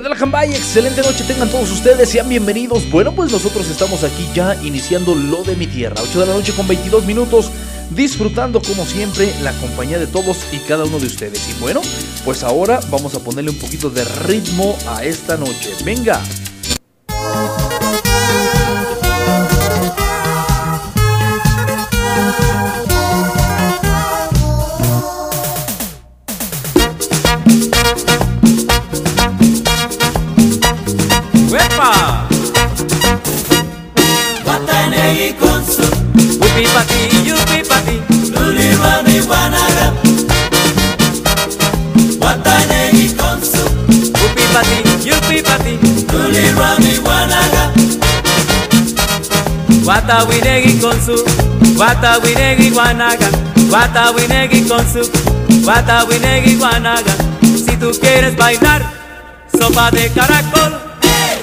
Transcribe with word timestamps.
¿Qué? 0.00 0.56
Excelente 0.56 1.02
noche 1.02 1.24
tengan 1.24 1.50
todos 1.50 1.70
ustedes, 1.70 2.08
sean 2.08 2.26
bienvenidos. 2.26 2.90
Bueno, 2.90 3.12
pues 3.12 3.30
nosotros 3.30 3.68
estamos 3.68 4.02
aquí 4.02 4.26
ya 4.34 4.54
iniciando 4.62 5.14
lo 5.14 5.42
de 5.42 5.56
mi 5.56 5.66
tierra. 5.66 5.96
8 6.02 6.20
de 6.20 6.26
la 6.26 6.32
noche 6.32 6.54
con 6.54 6.66
22 6.66 7.04
minutos, 7.04 7.50
disfrutando 7.90 8.62
como 8.62 8.86
siempre 8.86 9.34
la 9.42 9.52
compañía 9.52 9.98
de 9.98 10.06
todos 10.06 10.38
y 10.52 10.58
cada 10.60 10.84
uno 10.84 10.98
de 10.98 11.06
ustedes. 11.06 11.46
Y 11.50 11.60
bueno, 11.60 11.82
pues 12.24 12.42
ahora 12.42 12.80
vamos 12.90 13.14
a 13.14 13.20
ponerle 13.20 13.50
un 13.50 13.58
poquito 13.58 13.90
de 13.90 14.04
ritmo 14.26 14.74
a 14.88 15.04
esta 15.04 15.36
noche. 15.36 15.70
Venga. 15.84 16.22
Pati, 45.10 45.40
yupi 45.40 45.42
pati 45.42 45.78
Luli 46.12 46.50
rami 46.52 46.98
guanaga 46.98 47.72
Guata 49.82 50.24
winegi 50.24 50.78
con 50.78 51.00
su 51.04 51.24
Guata 51.74 52.18
winegi 52.22 52.70
guanaga. 52.70 53.28
Guata 53.68 54.10
winegi 54.12 54.66
con 54.66 54.84
su 54.92 55.10
Guata 55.62 56.04
winegi 56.04 56.56
guanaga. 56.56 57.14
Si 57.42 57.76
tú 57.76 57.90
quieres 58.00 58.36
bailar 58.36 58.82
Sopa 59.58 59.90
de 59.90 60.10
caracol. 60.10 60.78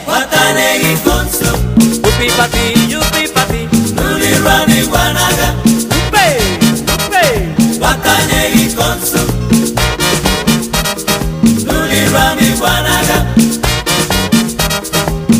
Guatanegui 0.05 0.95
con 1.03 1.27
su. 1.29 1.49
Upi 2.07 2.31
pati, 2.37 2.87
yupi 2.87 3.27
pati 3.33 3.67
Luli 3.95 4.33
rani 4.43 4.81
guanaga. 4.83 5.55
Upe, 5.65 6.27
upe 6.93 7.77
Guatanegui 7.79 8.73
con 8.75 8.99
su 9.03 9.36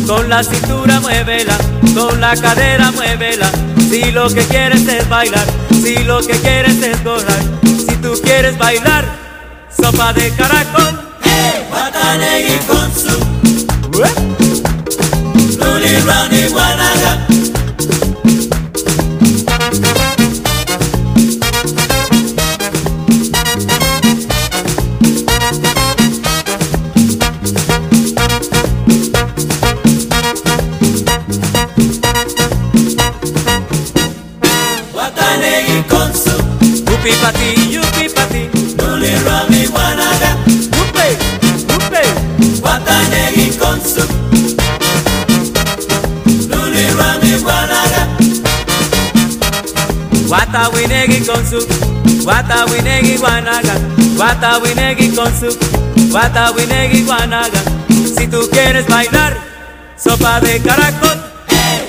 Con 0.08 0.30
la 0.30 0.42
cintura 0.42 1.00
muévela, 1.00 1.54
con 1.94 2.18
la 2.18 2.34
cadera 2.34 2.90
muévela. 2.92 3.50
Si 3.90 4.10
lo 4.10 4.26
que 4.30 4.40
quieres 4.46 4.88
es 4.88 5.06
bailar, 5.06 5.44
si 5.70 5.98
lo 5.98 6.20
que 6.20 6.32
quieres 6.32 6.82
es 6.82 7.04
gozar. 7.04 7.38
Si 7.62 7.94
tú 7.96 8.14
quieres 8.22 8.56
bailar, 8.56 9.04
sopa 9.70 10.14
de 10.14 10.30
caracol. 10.30 10.98
Su 12.96 13.20
Luli 15.58 15.96
Rani 16.06 17.27
winegi 51.28 51.32
con 51.32 51.46
su 51.46 51.66
Guata 52.24 52.64
winegi 52.66 53.16
guanaga 53.18 53.74
Guata 54.16 54.58
winegi 54.58 55.14
con 55.14 55.32
su 55.38 55.56
Guata 56.10 56.50
winegi 56.52 57.02
guanaga 57.04 57.60
Si 58.16 58.26
tú 58.28 58.48
quieres 58.50 58.86
bailar 58.86 59.36
Sopa 59.96 60.40
de 60.40 60.60
caracol. 60.60 61.20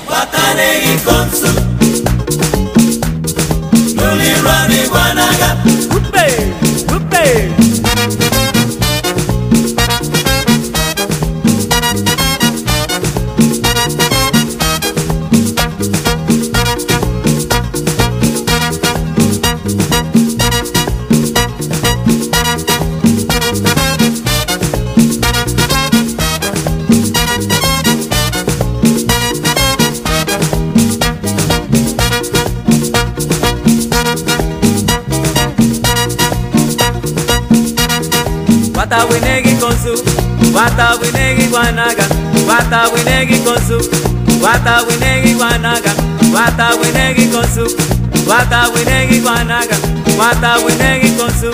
Guatanegui 0.07 0.97
con 1.05 1.29
su 1.31 1.47
Luli 3.95 4.33
Rami 4.43 4.87
Guanaga 4.87 5.57
Upe, 5.95 6.53
upe 6.95 7.58
Wata 38.89 39.05
winegi 39.05 39.49
su 39.59 40.03
Wata 40.55 40.95
winegi 41.01 41.47
guanaga 41.47 42.03
Wata 42.47 42.89
winegi 42.89 43.35
su 43.67 43.89
Wata 44.43 44.81
winegi 44.87 45.33
guanaga 45.35 45.91
Wata 46.33 46.69
winegi 46.81 47.29
su 47.53 47.75
Wata 48.27 48.69
winegi 48.73 49.19
guanaga 49.19 49.75
Wata 50.17 50.55
winegi 50.65 51.13
su 51.39 51.51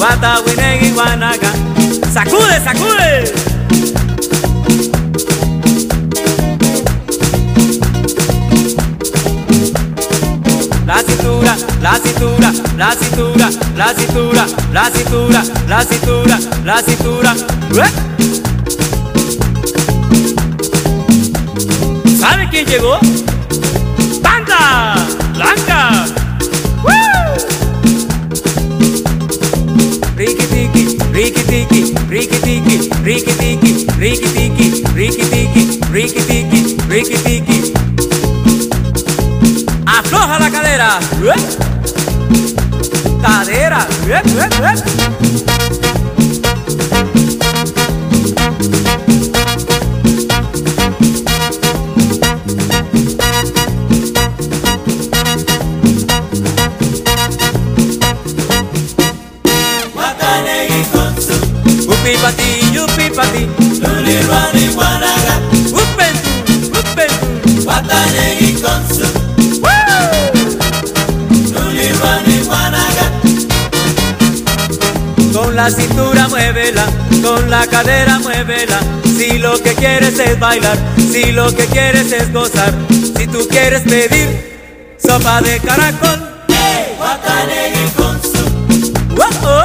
Wata 0.00 0.40
winegi 0.46 0.90
guanaga 0.90 1.48
Sacude, 2.12 2.60
sacude 2.64 3.43
la 11.84 12.00
cintura, 12.02 12.50
la 12.78 12.92
cintura, 12.94 13.50
la 13.76 13.92
cintura, 13.94 14.46
la 14.72 14.90
cintura, 14.90 15.44
la 15.68 15.84
cintura, 15.84 16.38
la 16.64 16.82
cintura. 16.82 17.36
¡Ué! 17.74 17.84
¿Sabe 22.18 22.48
quién 22.48 22.64
llegó? 22.64 22.98
¡Banda! 24.22 24.94
¡Blanca! 25.34 26.06
Riki 30.16 30.46
tiki, 30.46 30.98
riki 31.12 31.42
tiki, 31.42 31.94
riki 32.08 32.38
tiki, 32.38 32.90
riki 33.04 33.32
tiki, 33.34 33.86
riki 33.98 34.28
tiki, 34.32 34.84
riki 34.94 35.22
tiki, 35.22 35.80
riki 35.92 36.22
tiki, 36.22 36.76
riki 36.88 37.16
tiki. 37.24 37.72
Afloja 39.84 40.38
la 40.38 40.50
cadera. 40.50 41.73
Cadera. 43.24 43.86
¡Ué, 44.06 44.20
ué, 44.36 44.48
ué! 44.60 46.23
La 75.64 75.70
cintura 75.70 76.28
muévela, 76.28 76.84
con 77.22 77.48
la 77.48 77.66
cadera 77.66 78.18
muévela. 78.18 78.80
Si 79.16 79.38
lo 79.38 79.54
que 79.62 79.74
quieres 79.74 80.18
es 80.18 80.38
bailar, 80.38 80.76
si 80.98 81.32
lo 81.32 81.46
que 81.56 81.64
quieres 81.64 82.12
es 82.12 82.30
gozar, 82.34 82.74
si 83.16 83.26
tú 83.26 83.48
quieres 83.48 83.80
pedir 83.80 84.28
sopa 84.98 85.40
de 85.40 85.58
caracol, 85.60 86.20
hey, 86.48 86.98
con 87.96 88.20
su, 88.20 88.44
oh, 89.16 89.30
oh. 89.46 89.62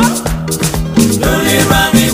Rami, 1.70 2.10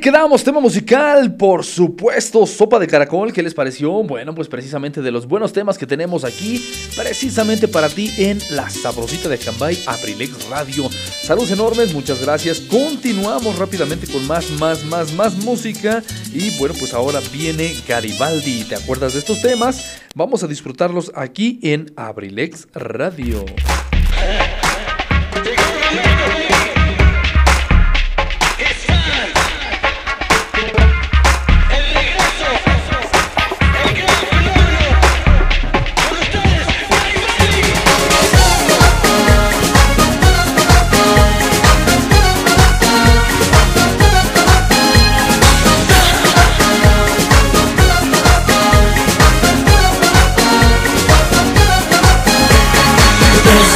Quedamos, 0.00 0.42
tema 0.42 0.60
musical, 0.60 1.34
por 1.36 1.62
supuesto, 1.62 2.46
Sopa 2.46 2.78
de 2.78 2.86
Caracol, 2.86 3.34
¿qué 3.34 3.42
les 3.42 3.52
pareció? 3.52 4.02
Bueno, 4.02 4.34
pues 4.34 4.48
precisamente 4.48 5.02
de 5.02 5.10
los 5.10 5.26
buenos 5.26 5.52
temas 5.52 5.76
que 5.76 5.86
tenemos 5.86 6.24
aquí, 6.24 6.64
precisamente 6.96 7.68
para 7.68 7.90
ti 7.90 8.10
en 8.16 8.38
La 8.50 8.70
Sabrosita 8.70 9.28
de 9.28 9.36
Cambay, 9.36 9.78
Abrilex 9.86 10.48
Radio. 10.48 10.88
Saludos 11.22 11.50
enormes, 11.50 11.92
muchas 11.92 12.22
gracias. 12.22 12.60
Continuamos 12.60 13.58
rápidamente 13.58 14.06
con 14.06 14.26
más, 14.26 14.50
más, 14.52 14.84
más, 14.86 15.12
más 15.12 15.36
música. 15.36 16.02
Y 16.32 16.58
bueno, 16.58 16.74
pues 16.78 16.94
ahora 16.94 17.20
viene 17.30 17.74
Garibaldi. 17.86 18.64
¿Te 18.64 18.76
acuerdas 18.76 19.12
de 19.12 19.18
estos 19.18 19.42
temas? 19.42 20.00
Vamos 20.14 20.42
a 20.42 20.46
disfrutarlos 20.46 21.12
aquí 21.14 21.60
en 21.62 21.92
Abrilex 21.96 22.68
Radio. 22.72 23.44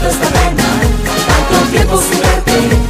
tanto 0.00 1.70
tiempo 1.70 1.98
sin 1.98 2.20
verte. 2.20 2.89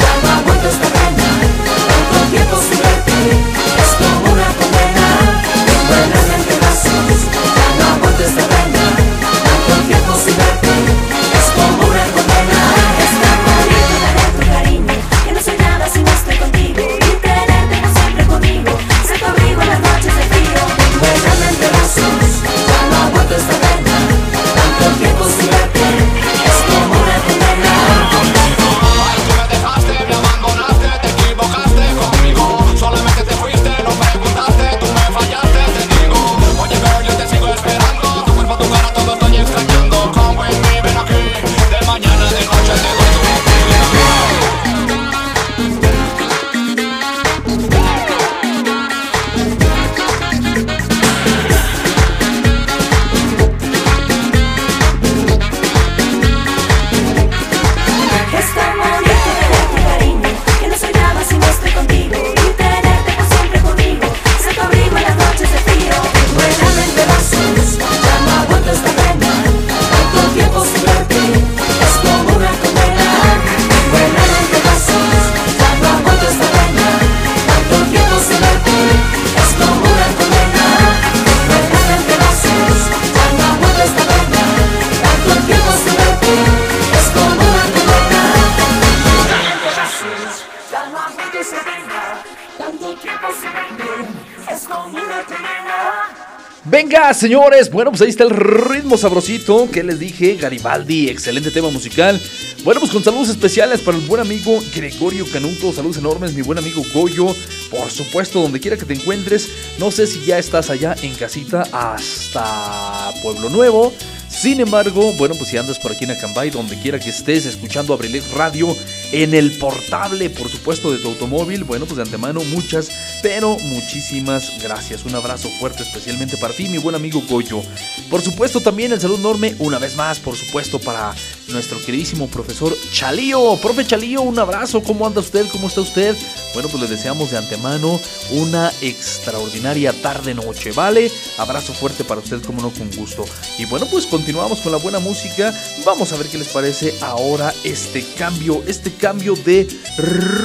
Señores. 97.21 97.69
Bueno, 97.69 97.91
pues 97.91 98.01
ahí 98.01 98.09
está 98.09 98.23
el 98.23 98.31
ritmo 98.31 98.97
sabrosito 98.97 99.69
que 99.71 99.83
les 99.83 99.99
dije. 99.99 100.37
Garibaldi, 100.37 101.07
excelente 101.07 101.51
tema 101.51 101.69
musical. 101.69 102.19
Bueno, 102.63 102.79
pues 102.79 102.91
con 102.91 103.03
saludos 103.03 103.29
especiales 103.29 103.79
para 103.81 103.95
el 103.95 104.03
buen 104.07 104.21
amigo 104.21 104.59
Gregorio 104.75 105.27
Canuto. 105.31 105.71
Saludos 105.71 105.97
enormes, 105.97 106.33
mi 106.33 106.41
buen 106.41 106.57
amigo 106.57 106.81
Goyo. 106.91 107.27
Por 107.69 107.91
supuesto, 107.91 108.41
donde 108.41 108.59
quiera 108.59 108.75
que 108.75 108.85
te 108.85 108.95
encuentres. 108.95 109.49
No 109.77 109.91
sé 109.91 110.07
si 110.07 110.25
ya 110.25 110.39
estás 110.39 110.71
allá 110.71 110.95
en 111.03 111.13
casita 111.13 111.61
hasta 111.71 113.13
Pueblo 113.21 113.49
Nuevo. 113.49 113.93
Sin 114.27 114.59
embargo, 114.59 115.13
bueno, 115.13 115.35
pues 115.35 115.49
si 115.49 115.57
andas 115.57 115.77
por 115.77 115.91
aquí 115.91 116.05
en 116.05 116.11
Acambay, 116.11 116.49
donde 116.49 116.79
quiera 116.79 116.97
que 116.97 117.11
estés, 117.11 117.45
escuchando 117.45 117.93
Abrilex 117.93 118.31
Radio, 118.31 118.75
en 119.11 119.33
el 119.33 119.51
portable, 119.57 120.29
por 120.29 120.49
supuesto, 120.49 120.91
de 120.91 120.99
tu 120.99 121.09
automóvil, 121.09 121.63
bueno, 121.63 121.85
pues 121.85 121.97
de 121.97 122.03
antemano, 122.03 122.41
muchas, 122.45 122.89
pero 123.21 123.57
muchísimas 123.59 124.51
gracias. 124.61 125.05
Un 125.05 125.15
abrazo 125.15 125.49
fuerte, 125.59 125.83
especialmente 125.83 126.37
para 126.37 126.53
ti, 126.53 126.67
mi 126.67 126.77
buen 126.77 126.95
amigo 126.95 127.21
Goyo. 127.27 127.61
Por 128.09 128.21
supuesto, 128.21 128.61
también 128.61 128.91
el 128.91 129.01
saludo 129.01 129.19
enorme, 129.19 129.55
una 129.59 129.79
vez 129.79 129.95
más, 129.95 130.19
por 130.19 130.35
supuesto, 130.35 130.79
para 130.79 131.13
nuestro 131.49 131.79
queridísimo 131.83 132.27
profesor 132.27 132.75
Chalío. 132.91 133.57
Profe 133.61 133.85
Chalío, 133.85 134.21
un 134.21 134.39
abrazo, 134.39 134.81
¿cómo 134.81 135.05
anda 135.05 135.21
usted? 135.21 135.45
¿Cómo 135.51 135.67
está 135.67 135.81
usted? 135.81 136.15
Bueno, 136.53 136.69
pues 136.69 136.81
le 136.81 136.89
deseamos 136.89 137.31
de 137.31 137.37
antemano 137.37 137.99
una 138.31 138.71
extraordinaria 138.81 139.93
tarde-noche, 139.93 140.71
¿vale? 140.71 141.11
Abrazo 141.37 141.73
fuerte 141.73 142.03
para 142.03 142.21
usted, 142.21 142.41
como 142.41 142.61
no, 142.61 142.71
con 142.71 142.91
gusto. 142.91 143.25
Y 143.57 143.65
bueno, 143.65 143.85
pues 143.89 144.05
continuamos 144.05 144.59
con 144.59 144.71
la 144.71 144.77
buena 144.77 144.99
música. 144.99 145.53
Vamos 145.85 146.11
a 146.11 146.17
ver 146.17 146.27
qué 146.27 146.37
les 146.37 146.49
parece 146.49 146.93
ahora 147.01 147.53
este 147.63 148.03
cambio, 148.17 148.63
este 148.67 148.91
cambio 149.01 149.33
de 149.35 149.67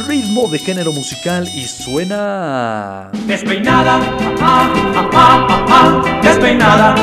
ritmo 0.09 0.49
de 0.49 0.59
género 0.59 0.91
musical 0.91 1.47
y 1.55 1.67
suena... 1.67 3.11
Despeinada, 3.27 4.01
ah, 4.41 6.21
despeinada, 6.23 6.95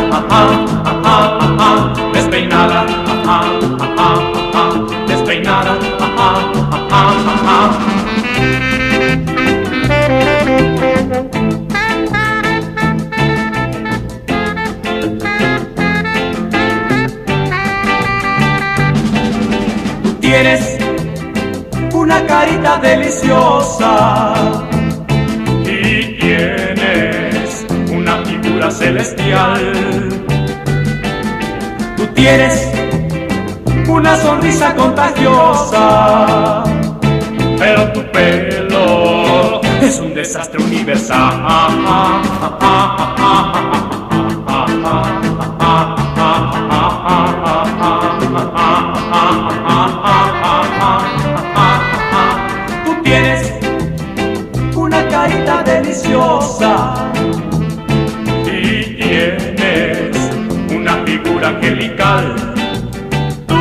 despeinada, 2.12 2.86
despeinada. 5.08 5.78
Tienes 20.20 20.73
una 22.14 22.28
carita 22.28 22.78
deliciosa 22.78 24.34
y 25.66 26.20
tienes 26.20 27.66
una 27.92 28.18
figura 28.24 28.70
celestial. 28.70 30.10
Tú 31.98 32.06
tienes 32.14 32.70
una 33.88 34.16
sonrisa 34.18 34.76
contagiosa, 34.76 36.64
pero 37.58 37.92
tu 37.94 38.04
pelo 38.12 39.62
es 39.82 40.00
un 40.00 40.14
desastre 40.14 40.64
universal. 40.64 41.42
deliciosa 56.44 57.12
y 58.46 58.96
tienes 58.96 60.18
una 60.76 60.94
figura 61.06 61.50
angelical. 61.50 62.36
Tú 63.48 63.56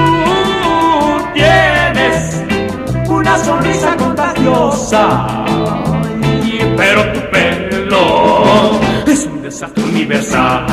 tienes 1.35 2.43
una 3.09 3.39
sonrisa 3.39 3.97
contagiosa, 3.97 5.45
pero 6.77 7.12
tu 7.12 7.21
pelo 7.31 8.81
es 9.07 9.27
un 9.27 9.43
desastre 9.43 9.85
universal. 9.85 10.67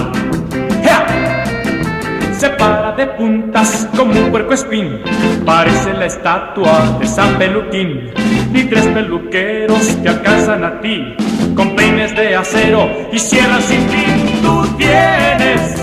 Se 2.40 2.50
para 2.52 2.94
de 2.94 3.06
puntas 3.06 3.86
como 3.98 4.14
un 4.14 4.32
puerco 4.32 4.54
espín. 4.54 5.02
Parece 5.46 5.94
la 5.94 6.06
estatua 6.06 6.98
de 6.98 7.06
San 7.06 7.38
Peluquín. 7.38 8.12
Ni 8.54 8.64
tres 8.64 8.86
peluqueros 8.88 9.86
te 10.02 10.08
alcanzan 10.08 10.64
a 10.64 10.80
ti. 10.80 11.18
Con 11.56 11.76
peines 11.76 12.16
de 12.16 12.36
acero 12.36 12.90
y 13.12 13.20
sierras 13.20 13.64
sin 13.66 13.88
fin. 13.90 14.42
Tú 14.42 14.66
tienes 14.78 15.76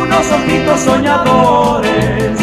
unos 0.00 0.32
ojitos 0.32 0.80
soñadores. 0.80 2.38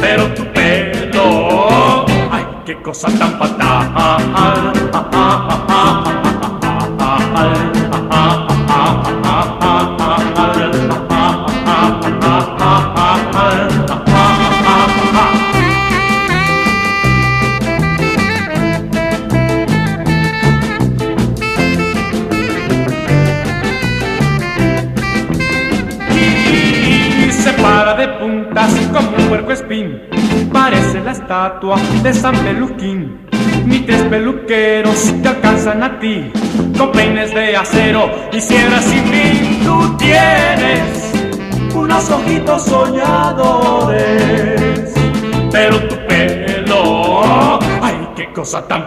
Pero 0.00 0.24
tu 0.34 0.44
pelo, 0.52 2.06
ay, 2.30 2.44
qué 2.64 2.80
cosa 2.82 3.08
tan 3.18 3.38
fatal. 3.38 4.76
Puerco 29.28 29.52
espín. 29.52 30.02
Parece 30.52 31.00
la 31.00 31.12
estatua 31.12 31.76
de 32.02 32.12
San 32.14 32.36
Peluquín. 32.36 33.26
Ni 33.64 33.80
tres 33.80 34.02
peluqueros 34.04 35.12
te 35.22 35.28
alcanzan 35.28 35.82
a 35.82 35.98
ti. 35.98 36.30
Con 36.78 36.92
peines 36.92 37.34
de 37.34 37.56
acero 37.56 38.10
y 38.32 38.40
sierras 38.40 38.84
sin 38.84 39.04
fin. 39.04 39.60
Tú 39.64 39.96
tienes 39.96 41.12
unos 41.74 42.10
ojitos 42.10 42.62
soñadores. 42.64 44.04
Pero 45.50 45.78
tu 45.88 45.96
pelo, 46.06 47.58
ay, 47.82 48.08
qué 48.14 48.32
cosa 48.32 48.66
tan 48.66 48.86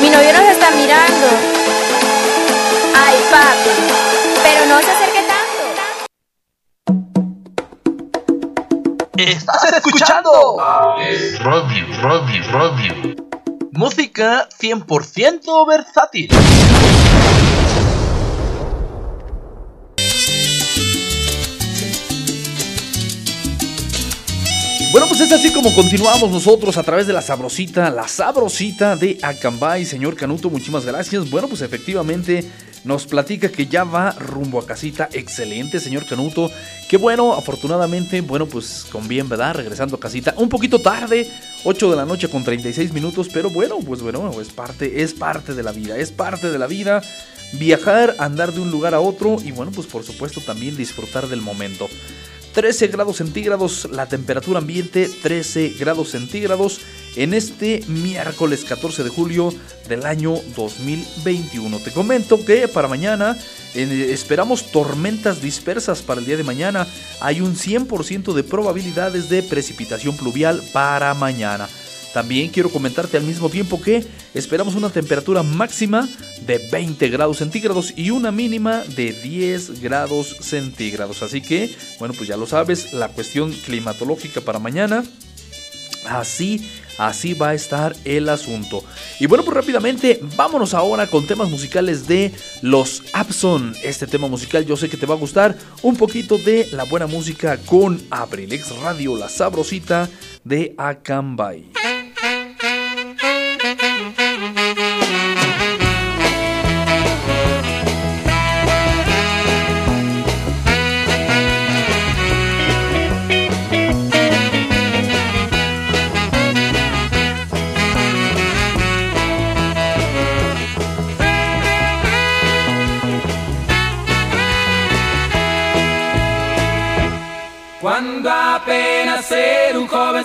Mi 0.00 0.10
novio 0.10 0.32
nos 0.32 0.42
está 0.42 0.70
mirando. 0.70 1.26
Ay, 2.94 3.16
papi. 3.30 3.70
Pero 4.42 4.66
no 4.66 4.80
se 4.80 4.90
acerque 4.92 5.22
tanto. 5.26 5.62
¡Estás 9.16 9.72
escuchando! 9.72 10.56
Radio, 11.40 11.86
radio, 12.00 12.42
radio. 12.52 13.16
Música 13.72 14.48
100% 14.60 15.66
versátil. 15.66 16.28
Bueno, 24.90 25.06
pues 25.06 25.20
es 25.20 25.32
así 25.32 25.52
como 25.52 25.74
continuamos 25.74 26.30
nosotros 26.30 26.78
a 26.78 26.82
través 26.82 27.06
de 27.06 27.12
la 27.12 27.20
sabrosita, 27.20 27.90
la 27.90 28.08
sabrosita 28.08 28.96
de 28.96 29.18
Acambay, 29.20 29.84
señor 29.84 30.16
Canuto, 30.16 30.48
muchísimas 30.48 30.86
gracias. 30.86 31.28
Bueno, 31.28 31.46
pues 31.46 31.60
efectivamente 31.60 32.42
nos 32.84 33.06
platica 33.06 33.50
que 33.50 33.66
ya 33.66 33.84
va 33.84 34.12
rumbo 34.12 34.58
a 34.58 34.66
casita. 34.66 35.10
Excelente, 35.12 35.78
señor 35.78 36.06
Canuto. 36.06 36.50
Qué 36.88 36.96
bueno, 36.96 37.34
afortunadamente, 37.34 38.22
bueno, 38.22 38.46
pues 38.46 38.86
con 38.90 39.06
bien, 39.08 39.28
¿verdad? 39.28 39.56
Regresando 39.56 39.96
a 39.96 40.00
casita. 40.00 40.32
Un 40.38 40.48
poquito 40.48 40.80
tarde, 40.80 41.30
8 41.64 41.90
de 41.90 41.96
la 41.96 42.06
noche 42.06 42.30
con 42.30 42.42
36 42.42 42.94
minutos, 42.94 43.28
pero 43.30 43.50
bueno, 43.50 43.80
pues 43.84 44.00
bueno, 44.00 44.40
es 44.40 44.48
parte, 44.48 45.02
es 45.02 45.12
parte 45.12 45.52
de 45.52 45.62
la 45.64 45.72
vida, 45.72 45.98
es 45.98 46.12
parte 46.12 46.50
de 46.50 46.58
la 46.58 46.66
vida. 46.66 47.02
Viajar, 47.52 48.14
andar 48.18 48.52
de 48.52 48.60
un 48.60 48.70
lugar 48.70 48.94
a 48.94 49.00
otro 49.00 49.36
y 49.44 49.52
bueno, 49.52 49.70
pues 49.70 49.86
por 49.86 50.02
supuesto 50.02 50.40
también 50.40 50.78
disfrutar 50.78 51.28
del 51.28 51.42
momento. 51.42 51.88
13 52.58 52.88
grados 52.88 53.18
centígrados 53.18 53.88
la 53.92 54.08
temperatura 54.08 54.58
ambiente, 54.58 55.08
13 55.22 55.76
grados 55.78 56.10
centígrados 56.10 56.80
en 57.14 57.32
este 57.32 57.84
miércoles 57.86 58.64
14 58.64 59.04
de 59.04 59.10
julio 59.10 59.54
del 59.88 60.04
año 60.04 60.34
2021. 60.56 61.78
Te 61.78 61.92
comento 61.92 62.44
que 62.44 62.66
para 62.66 62.88
mañana 62.88 63.38
esperamos 63.76 64.72
tormentas 64.72 65.40
dispersas 65.40 66.02
para 66.02 66.18
el 66.18 66.26
día 66.26 66.36
de 66.36 66.42
mañana. 66.42 66.88
Hay 67.20 67.40
un 67.40 67.54
100% 67.54 68.32
de 68.32 68.42
probabilidades 68.42 69.28
de 69.28 69.44
precipitación 69.44 70.16
pluvial 70.16 70.60
para 70.72 71.14
mañana. 71.14 71.68
También 72.12 72.48
quiero 72.48 72.70
comentarte 72.70 73.16
al 73.16 73.24
mismo 73.24 73.50
tiempo 73.50 73.80
que 73.80 74.04
esperamos 74.34 74.74
una 74.74 74.90
temperatura 74.90 75.42
máxima 75.42 76.08
de 76.46 76.58
20 76.58 77.08
grados 77.10 77.38
centígrados 77.38 77.92
y 77.96 78.10
una 78.10 78.32
mínima 78.32 78.82
de 78.96 79.12
10 79.12 79.80
grados 79.80 80.36
centígrados. 80.40 81.22
Así 81.22 81.40
que, 81.40 81.74
bueno, 81.98 82.14
pues 82.14 82.28
ya 82.28 82.36
lo 82.36 82.46
sabes, 82.46 82.92
la 82.92 83.08
cuestión 83.08 83.52
climatológica 83.52 84.40
para 84.40 84.58
mañana. 84.58 85.04
Así, 86.08 86.66
así 86.96 87.34
va 87.34 87.50
a 87.50 87.54
estar 87.54 87.94
el 88.04 88.28
asunto. 88.30 88.82
Y 89.20 89.26
bueno, 89.26 89.44
pues 89.44 89.54
rápidamente, 89.56 90.20
vámonos 90.36 90.72
ahora 90.72 91.06
con 91.06 91.26
temas 91.26 91.50
musicales 91.50 92.08
de 92.08 92.32
los 92.62 93.02
Abson. 93.12 93.74
Este 93.82 94.06
tema 94.06 94.28
musical 94.28 94.64
yo 94.64 94.76
sé 94.76 94.88
que 94.88 94.96
te 94.96 95.06
va 95.06 95.14
a 95.14 95.18
gustar. 95.18 95.56
Un 95.82 95.96
poquito 95.96 96.38
de 96.38 96.68
la 96.72 96.84
buena 96.84 97.06
música 97.06 97.58
con 97.58 98.00
Abrilex 98.10 98.74
Radio, 98.78 99.16
la 99.16 99.28
sabrosita 99.28 100.08
de 100.44 100.74
Acambay. 100.78 101.97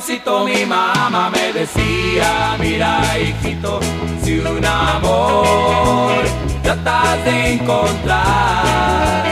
Jovencito 0.04 0.44
mi 0.46 0.66
mamá 0.66 1.30
me 1.30 1.54
decía, 1.54 2.58
mira 2.60 3.02
hijito, 3.18 3.80
si 4.22 4.40
un 4.40 4.66
amor 4.66 6.24
tratas 6.62 7.24
de 7.24 7.54
encontrar. 7.54 9.24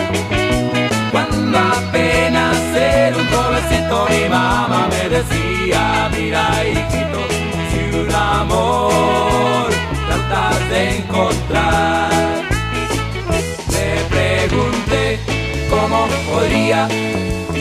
Cuando 1.11 1.59
apenas 1.59 2.57
era 2.75 3.17
un 3.17 3.27
jovencito 3.27 4.07
mi 4.09 4.29
mamá 4.29 4.87
me 4.89 5.09
decía, 5.09 6.09
mira 6.15 6.63
hijito, 6.63 7.19
si 7.71 7.97
un 7.97 8.15
amor 8.15 9.69
tratas 10.07 10.69
de 10.69 10.97
encontrar. 10.97 12.09
Me 13.73 13.89
pregunté 14.09 15.19
cómo 15.69 16.07
podría 16.31 16.87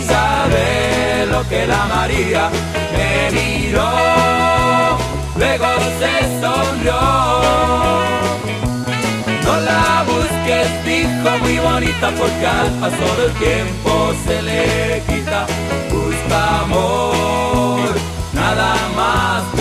saber 0.06 0.89
que 1.48 1.66
la 1.66 1.84
María 1.86 2.50
me 2.92 3.30
miró, 3.30 3.90
luego 5.36 5.66
se 5.98 6.40
sonrió. 6.40 7.00
No 9.44 9.60
la 9.60 10.04
busques, 10.06 10.84
dijo 10.84 11.38
muy 11.40 11.58
bonita, 11.58 12.10
porque 12.18 12.46
al 12.46 12.70
paso 12.80 13.16
del 13.20 13.32
tiempo 13.34 14.12
se 14.26 14.42
le 14.42 15.02
quita. 15.08 15.46
Busca 15.90 16.60
amor, 16.60 17.94
nada 18.32 18.74
más 18.96 19.59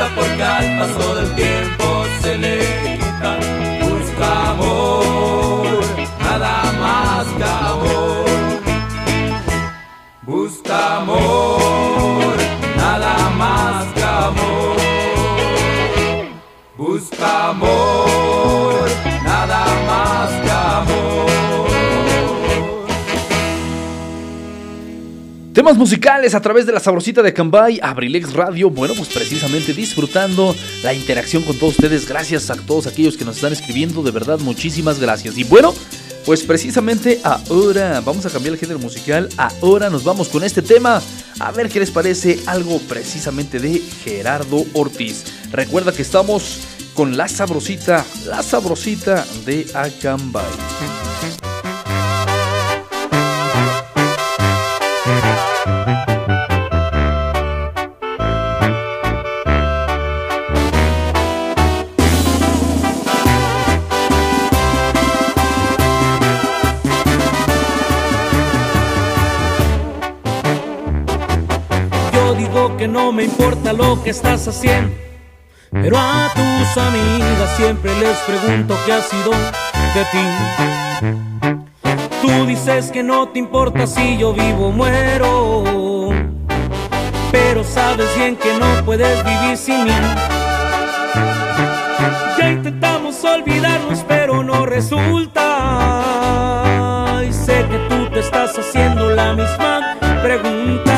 bonita, 0.00 0.14
porque 0.14 0.42
al 0.42 0.78
paso 0.78 1.14
del 1.14 1.34
tiempo 1.34 1.79
A 26.20 26.42
través 26.42 26.66
de 26.66 26.72
la 26.72 26.80
sabrosita 26.80 27.22
de 27.22 27.32
Cambay, 27.32 27.80
Abrilex 27.82 28.34
Radio. 28.34 28.68
Bueno, 28.68 28.92
pues 28.94 29.08
precisamente 29.08 29.72
disfrutando 29.72 30.54
la 30.82 30.92
interacción 30.92 31.42
con 31.42 31.56
todos 31.56 31.72
ustedes. 31.72 32.06
Gracias 32.06 32.50
a 32.50 32.56
todos 32.56 32.86
aquellos 32.86 33.16
que 33.16 33.24
nos 33.24 33.36
están 33.36 33.54
escribiendo. 33.54 34.02
De 34.02 34.10
verdad, 34.10 34.38
muchísimas 34.38 35.00
gracias. 35.00 35.38
Y 35.38 35.44
bueno, 35.44 35.74
pues 36.26 36.42
precisamente 36.42 37.20
ahora 37.24 38.02
vamos 38.02 38.26
a 38.26 38.30
cambiar 38.30 38.52
el 38.52 38.60
género 38.60 38.78
musical. 38.78 39.30
Ahora 39.38 39.88
nos 39.88 40.04
vamos 40.04 40.28
con 40.28 40.44
este 40.44 40.60
tema. 40.60 41.00
A 41.38 41.52
ver 41.52 41.70
qué 41.70 41.80
les 41.80 41.90
parece 41.90 42.38
algo 42.44 42.78
precisamente 42.80 43.58
de 43.58 43.80
Gerardo 44.04 44.66
Ortiz. 44.74 45.24
Recuerda 45.50 45.90
que 45.90 46.02
estamos 46.02 46.58
con 46.92 47.16
la 47.16 47.28
sabrosita, 47.28 48.04
la 48.26 48.42
sabrosita 48.42 49.24
de 49.46 49.66
Acambay. 49.72 51.09
No 72.90 73.12
me 73.12 73.24
importa 73.24 73.72
lo 73.72 74.02
que 74.02 74.10
estás 74.10 74.46
haciendo, 74.48 74.92
pero 75.70 75.96
a 75.96 76.28
tus 76.34 76.76
amigas 76.82 77.56
siempre 77.56 77.90
les 77.98 78.18
pregunto 78.18 78.76
qué 78.84 78.92
ha 78.92 79.00
sido 79.00 79.30
de 79.94 80.04
ti. 80.12 80.18
Tú 82.20 82.46
dices 82.46 82.90
que 82.90 83.02
no 83.02 83.28
te 83.28 83.38
importa 83.38 83.86
si 83.86 84.18
yo 84.18 84.32
vivo 84.32 84.68
o 84.68 84.72
muero, 84.72 86.10
pero 87.30 87.62
sabes 87.64 88.08
bien 88.16 88.36
que 88.36 88.52
no 88.58 88.84
puedes 88.84 89.24
vivir 89.24 89.56
sin 89.56 89.84
mí. 89.84 89.92
Ya 92.38 92.50
intentamos 92.50 93.24
olvidarnos, 93.24 94.04
pero 94.08 94.42
no 94.42 94.66
resulta. 94.66 95.38
Y 97.28 97.32
sé 97.32 97.64
que 97.70 97.78
tú 97.88 98.10
te 98.10 98.20
estás 98.20 98.58
haciendo 98.58 99.10
la 99.10 99.34
misma 99.34 99.96
pregunta. 100.22 100.89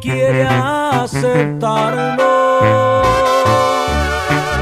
Quiere 0.00 0.44
aceptarlo. 0.44 2.24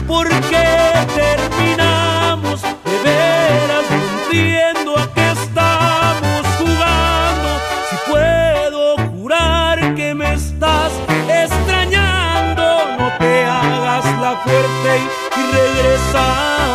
¿Por 0.06 0.28
qué 0.28 1.06
terminamos 1.14 2.62
de 2.62 2.96
veras? 3.04 3.84
No 3.90 3.96
entiendo 3.96 4.98
a 4.98 5.12
qué 5.14 5.30
estamos 5.30 6.46
jugando. 6.58 7.48
Si 7.90 7.96
puedo 8.10 8.82
jurar 9.12 9.94
que 9.94 10.14
me 10.14 10.34
estás 10.34 10.92
extrañando, 11.28 12.64
no 12.98 13.08
te 13.18 13.44
hagas 13.44 14.04
la 14.20 14.32
fuerte 14.44 14.90
y 15.36 15.42
regresa 15.54 16.24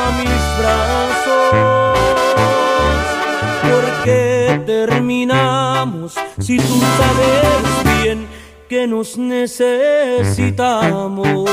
a 0.07 0.11
mis 0.19 0.39
brazos. 0.59 1.99
¿Por 3.61 3.85
qué 4.03 4.61
terminamos 4.65 6.15
si 6.39 6.57
tú 6.57 6.79
sabes 6.97 8.03
bien 8.03 8.36
que 8.67 8.87
nos 8.87 9.17
necesitamos? 9.17 11.49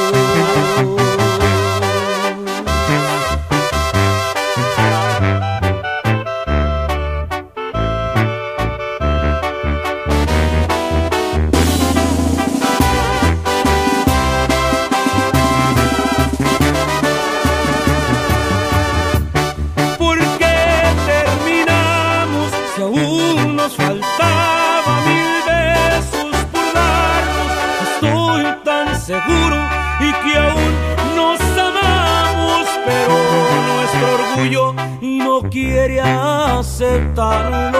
Quiere 35.55 36.01
aceptarlo. 36.01 37.77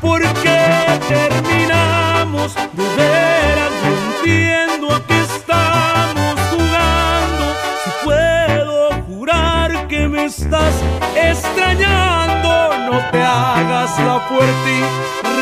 ¿Por 0.00 0.20
qué 0.42 0.98
terminamos 1.08 2.56
de 2.72 2.88
veras? 2.96 3.72
Entiendo 3.94 4.92
a 4.92 5.06
qué 5.06 5.20
estamos 5.20 6.34
jugando. 6.50 7.44
Si 7.84 7.90
puedo 8.04 8.76
jurar 9.06 9.86
que 9.86 10.08
me 10.08 10.24
estás 10.24 10.74
extrañando, 11.14 12.72
no 12.90 12.98
te 13.12 13.22
hagas 13.22 14.00
la 14.00 14.18
fuerte 14.28 14.70
y 14.78 14.82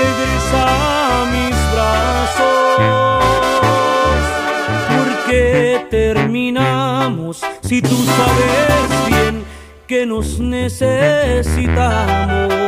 regresa 0.00 0.62
a 1.22 1.24
mis 1.32 1.56
brazos. 1.72 2.84
¿Por 4.94 5.08
qué 5.30 5.86
terminamos 5.90 7.40
si 7.62 7.80
tú 7.80 7.96
sabes 8.04 8.77
que 9.98 10.06
nos 10.06 10.38
necesitamos? 10.38 12.67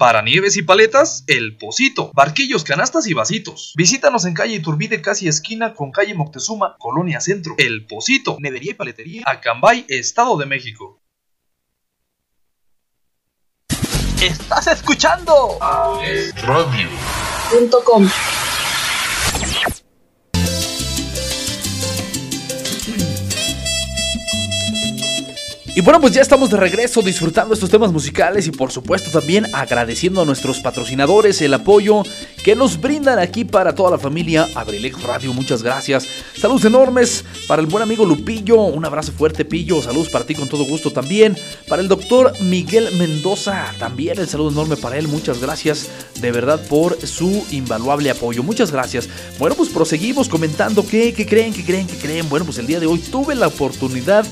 Para 0.00 0.22
nieves 0.22 0.56
y 0.56 0.62
paletas, 0.62 1.24
El 1.26 1.58
Pocito. 1.58 2.10
Barquillos, 2.14 2.64
canastas 2.64 3.06
y 3.06 3.12
vasitos. 3.12 3.74
Visítanos 3.76 4.24
en 4.24 4.32
calle 4.32 4.54
Iturbide, 4.54 5.02
casi 5.02 5.28
esquina 5.28 5.74
con 5.74 5.92
calle 5.92 6.14
Moctezuma, 6.14 6.76
Colonia 6.78 7.20
Centro. 7.20 7.54
El 7.58 7.84
Pocito. 7.84 8.38
Nevería 8.40 8.70
y 8.70 8.74
paletería. 8.74 9.24
Acambay, 9.26 9.84
Estado 9.88 10.38
de 10.38 10.46
México. 10.46 11.02
¿Estás 14.22 14.68
escuchando? 14.68 15.58
Y 25.76 25.82
bueno, 25.82 26.00
pues 26.00 26.12
ya 26.12 26.20
estamos 26.20 26.50
de 26.50 26.56
regreso 26.56 27.00
disfrutando 27.00 27.54
estos 27.54 27.70
temas 27.70 27.92
musicales 27.92 28.48
y 28.48 28.50
por 28.50 28.72
supuesto 28.72 29.08
también 29.10 29.46
agradeciendo 29.54 30.20
a 30.20 30.24
nuestros 30.24 30.58
patrocinadores 30.58 31.40
el 31.42 31.54
apoyo 31.54 32.02
que 32.42 32.56
nos 32.56 32.80
brindan 32.80 33.20
aquí 33.20 33.44
para 33.44 33.72
toda 33.72 33.92
la 33.92 33.98
familia 33.98 34.48
Abrilex 34.56 35.00
Radio. 35.04 35.32
Muchas 35.32 35.62
gracias. 35.62 36.08
Saludos 36.36 36.64
enormes 36.64 37.24
para 37.46 37.62
el 37.62 37.68
buen 37.68 37.84
amigo 37.84 38.04
Lupillo. 38.04 38.62
Un 38.62 38.84
abrazo 38.84 39.12
fuerte, 39.12 39.44
Pillo. 39.44 39.80
Saludos 39.80 40.08
para 40.08 40.26
ti 40.26 40.34
con 40.34 40.48
todo 40.48 40.64
gusto 40.64 40.90
también. 40.90 41.36
Para 41.68 41.82
el 41.82 41.88
doctor 41.88 42.32
Miguel 42.40 42.88
Mendoza. 42.98 43.72
También 43.78 44.18
el 44.18 44.28
saludo 44.28 44.50
enorme 44.50 44.76
para 44.76 44.98
él. 44.98 45.06
Muchas 45.06 45.40
gracias 45.40 45.88
de 46.20 46.32
verdad 46.32 46.60
por 46.68 47.00
su 47.06 47.46
invaluable 47.52 48.10
apoyo. 48.10 48.42
Muchas 48.42 48.72
gracias. 48.72 49.08
Bueno, 49.38 49.54
pues 49.54 49.68
proseguimos 49.68 50.28
comentando 50.28 50.84
que, 50.84 51.14
que 51.14 51.26
creen, 51.26 51.54
que 51.54 51.64
creen, 51.64 51.86
que 51.86 51.96
creen. 51.96 52.28
Bueno, 52.28 52.44
pues 52.44 52.58
el 52.58 52.66
día 52.66 52.80
de 52.80 52.86
hoy 52.86 52.98
tuve 52.98 53.36
la 53.36 53.46
oportunidad 53.46 54.26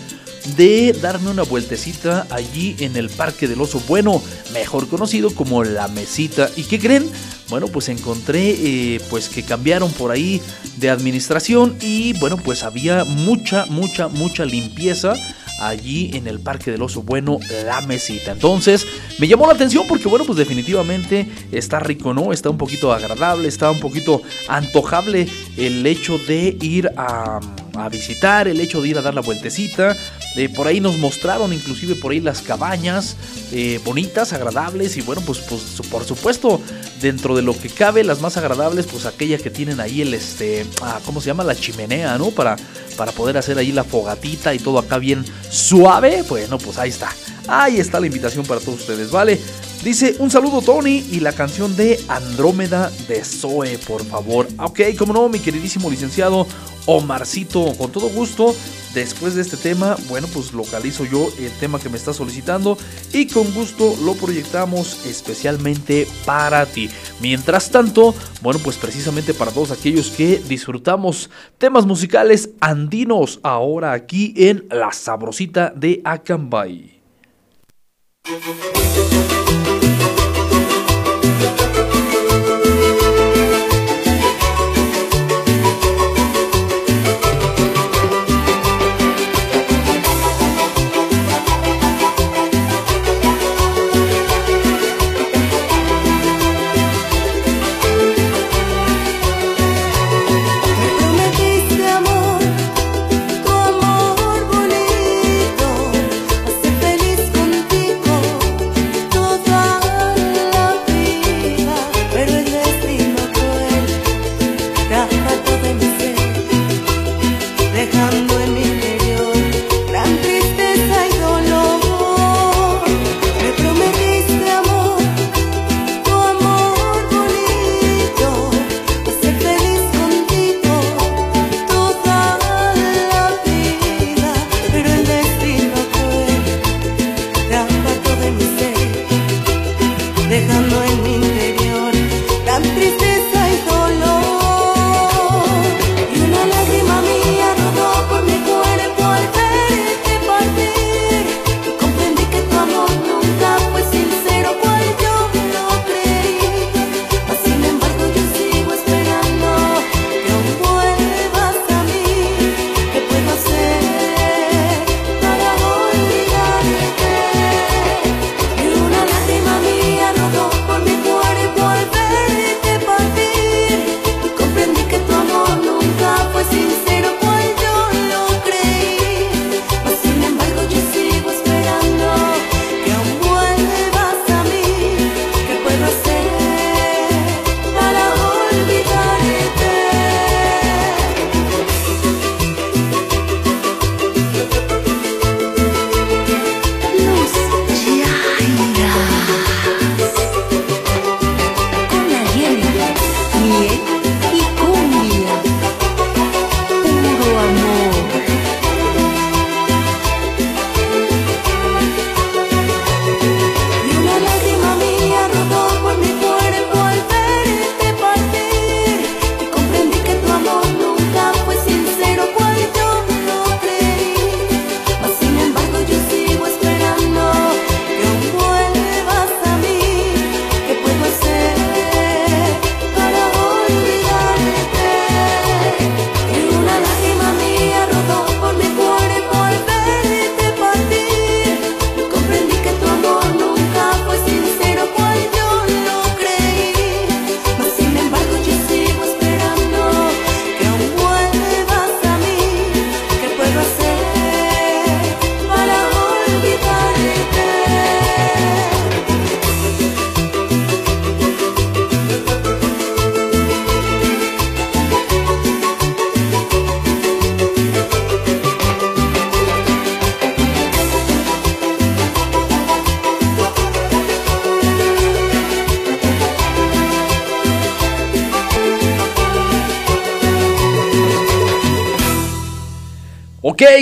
darme 1.00 1.30
una 1.30 1.42
vueltecita 1.42 2.26
allí 2.30 2.76
en 2.80 2.96
el 2.96 3.10
Parque 3.10 3.46
del 3.46 3.60
Oso 3.60 3.80
Bueno, 3.86 4.22
mejor 4.52 4.88
conocido 4.88 5.34
como 5.34 5.64
La 5.64 5.88
Mesita. 5.88 6.50
¿Y 6.56 6.64
qué 6.64 6.78
creen? 6.78 7.08
Bueno, 7.48 7.68
pues 7.68 7.88
encontré 7.88 8.50
eh, 8.50 9.00
pues 9.08 9.28
que 9.28 9.42
cambiaron 9.42 9.90
por 9.92 10.10
ahí 10.10 10.40
de 10.76 10.90
administración 10.90 11.76
y 11.80 12.12
bueno, 12.18 12.36
pues 12.36 12.62
había 12.62 13.04
mucha, 13.04 13.66
mucha, 13.66 14.08
mucha 14.08 14.44
limpieza 14.44 15.14
allí 15.60 16.10
en 16.14 16.26
el 16.26 16.40
Parque 16.40 16.70
del 16.70 16.82
Oso 16.82 17.02
Bueno, 17.02 17.38
La 17.64 17.80
Mesita. 17.82 18.32
Entonces, 18.32 18.86
me 19.18 19.28
llamó 19.28 19.46
la 19.46 19.54
atención 19.54 19.84
porque 19.88 20.08
bueno, 20.08 20.24
pues 20.24 20.38
definitivamente 20.38 21.26
está 21.52 21.80
rico, 21.80 22.14
¿no? 22.14 22.32
Está 22.32 22.50
un 22.50 22.58
poquito 22.58 22.92
agradable, 22.92 23.48
está 23.48 23.70
un 23.70 23.80
poquito 23.80 24.22
antojable 24.48 25.28
el 25.56 25.86
hecho 25.86 26.18
de 26.18 26.56
ir 26.60 26.90
a 26.96 27.40
a 27.80 27.88
visitar, 27.88 28.48
el 28.48 28.60
hecho 28.60 28.82
de 28.82 28.88
ir 28.88 28.98
a 28.98 29.02
dar 29.02 29.14
la 29.14 29.20
vueltecita. 29.20 29.96
Eh, 30.36 30.48
por 30.48 30.66
ahí 30.66 30.80
nos 30.80 30.98
mostraron 30.98 31.52
inclusive 31.52 31.94
por 31.94 32.12
ahí 32.12 32.20
las 32.20 32.42
cabañas 32.42 33.16
eh, 33.52 33.80
bonitas, 33.84 34.32
agradables 34.32 34.96
y 34.96 35.00
bueno, 35.00 35.22
pues, 35.24 35.38
pues 35.38 35.62
por 35.90 36.04
supuesto 36.04 36.60
dentro 37.00 37.34
de 37.34 37.42
lo 37.42 37.58
que 37.58 37.68
cabe 37.68 38.04
las 38.04 38.20
más 38.20 38.36
agradables, 38.36 38.86
pues 38.86 39.06
aquellas 39.06 39.42
que 39.42 39.50
tienen 39.50 39.80
ahí 39.80 40.02
el 40.02 40.14
este, 40.14 40.66
ah, 40.82 41.00
¿cómo 41.04 41.20
se 41.20 41.26
llama? 41.28 41.44
La 41.44 41.54
chimenea, 41.54 42.18
¿no? 42.18 42.30
Para, 42.30 42.56
para 42.96 43.12
poder 43.12 43.36
hacer 43.38 43.58
ahí 43.58 43.72
la 43.72 43.84
fogatita 43.84 44.54
y 44.54 44.58
todo 44.58 44.78
acá 44.78 44.98
bien 44.98 45.24
suave. 45.50 46.22
Bueno, 46.28 46.58
pues 46.58 46.78
ahí 46.78 46.90
está. 46.90 47.10
Ahí 47.46 47.80
está 47.80 47.98
la 47.98 48.06
invitación 48.06 48.44
para 48.44 48.60
todos 48.60 48.80
ustedes, 48.80 49.10
¿vale? 49.10 49.40
Dice 49.82 50.16
un 50.18 50.30
saludo 50.30 50.60
Tony 50.60 51.04
y 51.10 51.20
la 51.20 51.32
canción 51.32 51.76
de 51.76 52.00
Andrómeda 52.08 52.90
de 53.06 53.24
Zoe, 53.24 53.78
por 53.78 54.04
favor. 54.04 54.48
Ok, 54.58 54.80
como 54.98 55.12
no, 55.12 55.28
mi 55.28 55.38
queridísimo 55.38 55.88
licenciado 55.88 56.46
Omarcito, 56.86 57.74
con 57.76 57.92
todo 57.92 58.08
gusto. 58.08 58.54
Después 58.92 59.34
de 59.34 59.42
este 59.42 59.56
tema, 59.56 59.96
bueno, 60.08 60.26
pues 60.32 60.52
localizo 60.52 61.04
yo 61.04 61.28
el 61.38 61.52
tema 61.60 61.78
que 61.78 61.88
me 61.88 61.96
está 61.96 62.12
solicitando 62.12 62.76
y 63.12 63.28
con 63.28 63.52
gusto 63.52 63.94
lo 64.02 64.14
proyectamos 64.14 65.06
especialmente 65.06 66.08
para 66.24 66.66
ti. 66.66 66.90
Mientras 67.20 67.70
tanto, 67.70 68.14
bueno, 68.42 68.58
pues 68.64 68.78
precisamente 68.78 69.32
para 69.32 69.52
todos 69.52 69.70
aquellos 69.70 70.10
que 70.10 70.42
disfrutamos 70.48 71.30
temas 71.58 71.86
musicales 71.86 72.50
andinos 72.60 73.38
ahora 73.42 73.92
aquí 73.92 74.34
en 74.36 74.66
La 74.70 74.92
Sabrosita 74.92 75.72
de 75.76 76.00
Acambay. 76.04 76.98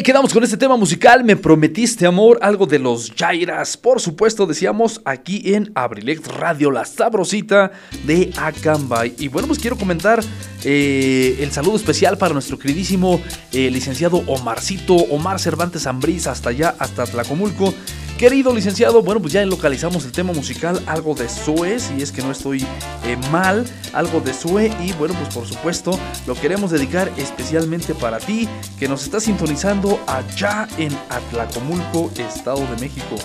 Quedamos 0.06 0.32
con 0.32 0.44
este 0.44 0.56
tema 0.56 0.76
musical. 0.76 1.24
Me 1.24 1.34
prometiste 1.34 2.06
amor, 2.06 2.38
algo 2.40 2.64
de 2.64 2.78
los 2.78 3.10
Jairas. 3.10 3.76
Por 3.76 4.00
supuesto, 4.00 4.46
decíamos 4.46 5.00
aquí 5.04 5.42
en 5.52 5.72
Abrilex 5.74 6.28
Radio, 6.28 6.70
la 6.70 6.84
sabrosita 6.84 7.72
de 8.04 8.32
Acambay. 8.36 9.16
Y 9.18 9.26
bueno, 9.26 9.48
pues 9.48 9.58
quiero 9.58 9.76
comentar 9.76 10.22
eh, 10.62 11.38
el 11.40 11.50
saludo 11.50 11.74
especial 11.74 12.18
para 12.18 12.32
nuestro 12.34 12.56
queridísimo 12.56 13.20
eh, 13.52 13.68
licenciado 13.68 14.18
Omarcito, 14.28 14.94
Omar 14.94 15.40
Cervantes 15.40 15.88
Ambrís, 15.88 16.28
hasta 16.28 16.50
allá, 16.50 16.76
hasta 16.78 17.04
Tlacomulco. 17.04 17.74
Querido 18.18 18.54
licenciado, 18.54 19.02
bueno, 19.02 19.20
pues 19.20 19.34
ya 19.34 19.44
localizamos 19.44 20.06
el 20.06 20.12
tema 20.12 20.32
musical, 20.32 20.82
algo 20.86 21.14
de 21.14 21.28
Sue, 21.28 21.78
si 21.78 22.00
es 22.00 22.12
que 22.12 22.22
no 22.22 22.32
estoy 22.32 22.62
eh, 23.04 23.18
mal, 23.30 23.66
algo 23.92 24.20
de 24.20 24.32
Sue 24.32 24.72
y 24.82 24.92
bueno, 24.92 25.12
pues 25.20 25.34
por 25.34 25.46
supuesto 25.46 26.00
lo 26.26 26.34
queremos 26.34 26.70
dedicar 26.70 27.12
especialmente 27.18 27.94
para 27.94 28.18
ti 28.18 28.48
que 28.78 28.88
nos 28.88 29.02
está 29.02 29.20
sintonizando 29.20 30.00
allá 30.06 30.66
en 30.78 30.96
Atlacomulco, 31.10 32.10
Estado 32.16 32.60
de 32.60 32.80
México. 32.80 33.16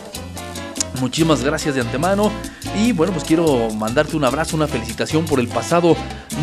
Muchísimas 1.00 1.42
gracias 1.42 1.76
de 1.76 1.82
antemano 1.82 2.30
y 2.78 2.92
bueno, 2.92 3.14
pues 3.14 3.24
quiero 3.24 3.70
mandarte 3.72 4.18
un 4.18 4.26
abrazo, 4.26 4.58
una 4.58 4.68
felicitación 4.68 5.24
por 5.24 5.40
el 5.40 5.48
pasado 5.48 5.96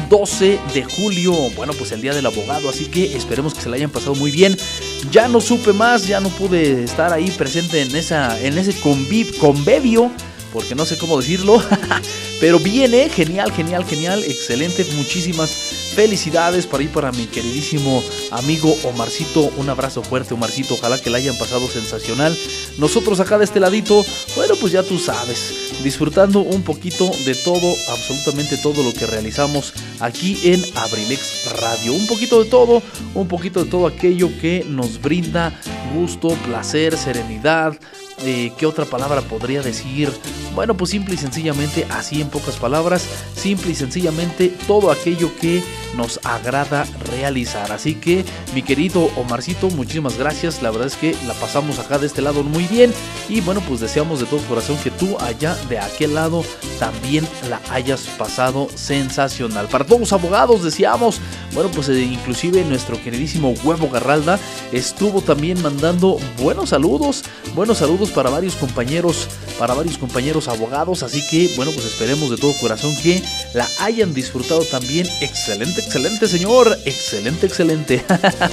12 0.09 0.59
de 0.73 0.85
julio. 0.85 1.35
Bueno, 1.55 1.75
pues 1.75 1.93
el 1.93 2.01
día 2.01 2.15
del 2.15 2.25
abogado, 2.25 2.71
así 2.71 2.87
que 2.87 3.15
esperemos 3.15 3.53
que 3.53 3.61
se 3.61 3.69
la 3.69 3.77
hayan 3.77 3.91
pasado 3.91 4.15
muy 4.15 4.31
bien. 4.31 4.57
Ya 5.11 5.29
no 5.29 5.41
supe 5.41 5.73
más, 5.73 6.07
ya 6.07 6.21
no 6.21 6.29
pude 6.29 6.85
estar 6.85 7.13
ahí 7.13 7.31
presente 7.31 7.83
en, 7.83 7.95
esa, 7.97 8.39
en 8.41 8.59
ese 8.59 8.79
conviv, 8.81 9.37
convivio 9.39 10.11
porque 10.53 10.75
no 10.75 10.85
sé 10.85 10.97
cómo 10.99 11.19
decirlo. 11.19 11.63
Pero 12.41 12.59
viene, 12.59 13.09
genial, 13.09 13.53
genial, 13.53 13.85
genial, 13.85 14.25
excelente. 14.25 14.85
Muchísimas 14.97 15.51
felicidades 15.99 16.65
para 16.65 16.85
ir 16.85 16.91
para 16.91 17.11
mi 17.11 17.27
queridísimo 17.27 18.05
amigo 18.31 18.73
Omarcito. 18.85 19.51
Un 19.57 19.69
abrazo 19.69 20.01
fuerte, 20.01 20.33
Omarcito. 20.33 20.75
Ojalá 20.75 20.97
que 20.97 21.11
la 21.11 21.19
hayan 21.19 21.37
pasado 21.37 21.67
sensacional. 21.67 22.39
Nosotros 22.79 23.19
acá 23.19 23.37
de 23.37 23.45
este 23.45 23.59
ladito, 23.59 24.05
bueno, 24.37 24.55
pues 24.61 24.73
ya 24.73 24.85
tú 24.85 24.97
sabes, 25.01 25.73
disfrutando 25.83 26.39
un 26.39 26.63
poquito 26.63 27.11
de 27.25 27.35
todo, 27.35 27.75
absolutamente 27.89 28.59
todo 28.59 28.85
lo 28.85 28.93
que 28.93 29.07
realizamos 29.07 29.75
aquí 29.99 30.39
en 30.45 30.63
Abrilex 30.77 31.51
Radio. 31.61 31.95
Un 31.95 32.07
poquito 32.07 32.45
de 32.45 32.49
todo, 32.49 32.81
un 33.17 33.27
poquito 33.27 33.65
de 33.65 33.69
todo 33.69 33.89
aquello 33.89 34.31
que 34.41 34.65
nos 34.69 35.03
brinda 35.03 35.61
gusto, 35.97 36.29
placer, 36.47 36.97
serenidad, 36.97 37.77
¿Qué 38.21 38.67
otra 38.67 38.85
palabra 38.85 39.21
podría 39.23 39.63
decir? 39.63 40.11
Bueno, 40.55 40.77
pues 40.77 40.91
simple 40.91 41.15
y 41.15 41.19
sencillamente, 41.19 41.87
así 41.91 42.21
en 42.21 42.29
pocas 42.29 42.57
palabras, 42.57 43.07
simple 43.35 43.71
y 43.71 43.75
sencillamente 43.75 44.53
todo 44.67 44.91
aquello 44.91 45.31
que 45.41 45.63
nos 45.97 46.21
agrada 46.25 46.87
realizar. 47.11 47.73
Así 47.73 47.95
que, 47.95 48.25
mi 48.55 48.63
querido 48.63 49.11
Omarcito, 49.17 49.71
muchísimas 49.71 50.19
gracias. 50.19 50.63
La 50.63 50.71
verdad 50.71 50.87
es 50.87 50.97
que 50.97 51.17
la 51.27 51.35
pasamos 51.35 51.79
acá 51.79 51.99
de 51.99 52.07
este 52.07 52.23
lado 52.23 52.43
muy 52.43 52.65
bien. 52.65 52.93
Y 53.29 53.41
bueno, 53.41 53.61
pues 53.67 53.81
deseamos 53.81 54.21
de 54.21 54.27
todo 54.27 54.41
corazón 54.43 54.77
que 54.79 54.91
tú 54.91 55.17
allá 55.21 55.57
de 55.69 55.79
aquel 55.79 56.15
lado 56.15 56.45
también 56.79 57.27
la 57.49 57.61
hayas 57.71 58.03
pasado 58.19 58.69
sensacional. 58.75 59.69
Para 59.69 59.85
todos 59.85 60.01
los 60.01 60.13
abogados, 60.13 60.63
decíamos, 60.63 61.21
bueno, 61.53 61.71
pues 61.71 61.89
eh, 61.89 62.01
inclusive 62.01 62.65
nuestro 62.65 63.01
queridísimo 63.03 63.55
Huevo 63.65 63.89
Garralda 63.91 64.39
estuvo 64.73 65.21
también 65.21 65.61
mandando 65.63 66.19
buenos 66.39 66.71
saludos, 66.71 67.25
buenos 67.55 67.79
saludos 67.79 68.08
para 68.11 68.31
varios 68.31 68.55
compañeros, 68.57 69.29
para 69.59 69.75
varios 69.75 69.99
compañeros 69.99 70.49
abogados, 70.49 71.03
así 71.03 71.23
que 71.31 71.53
bueno, 71.57 71.73
pues 71.73 71.87
esperemos 71.87 72.31
de 72.31 72.37
todo 72.37 72.53
corazón 72.61 72.97
que 73.03 73.23
la 73.55 73.69
hayan 73.81 74.15
disfrutado 74.15 74.61
también. 74.65 75.07
Excelente, 75.21 75.81
excelente 75.81 76.29
señor, 76.29 76.77
excelente, 76.85 77.47
excelente. 77.47 78.05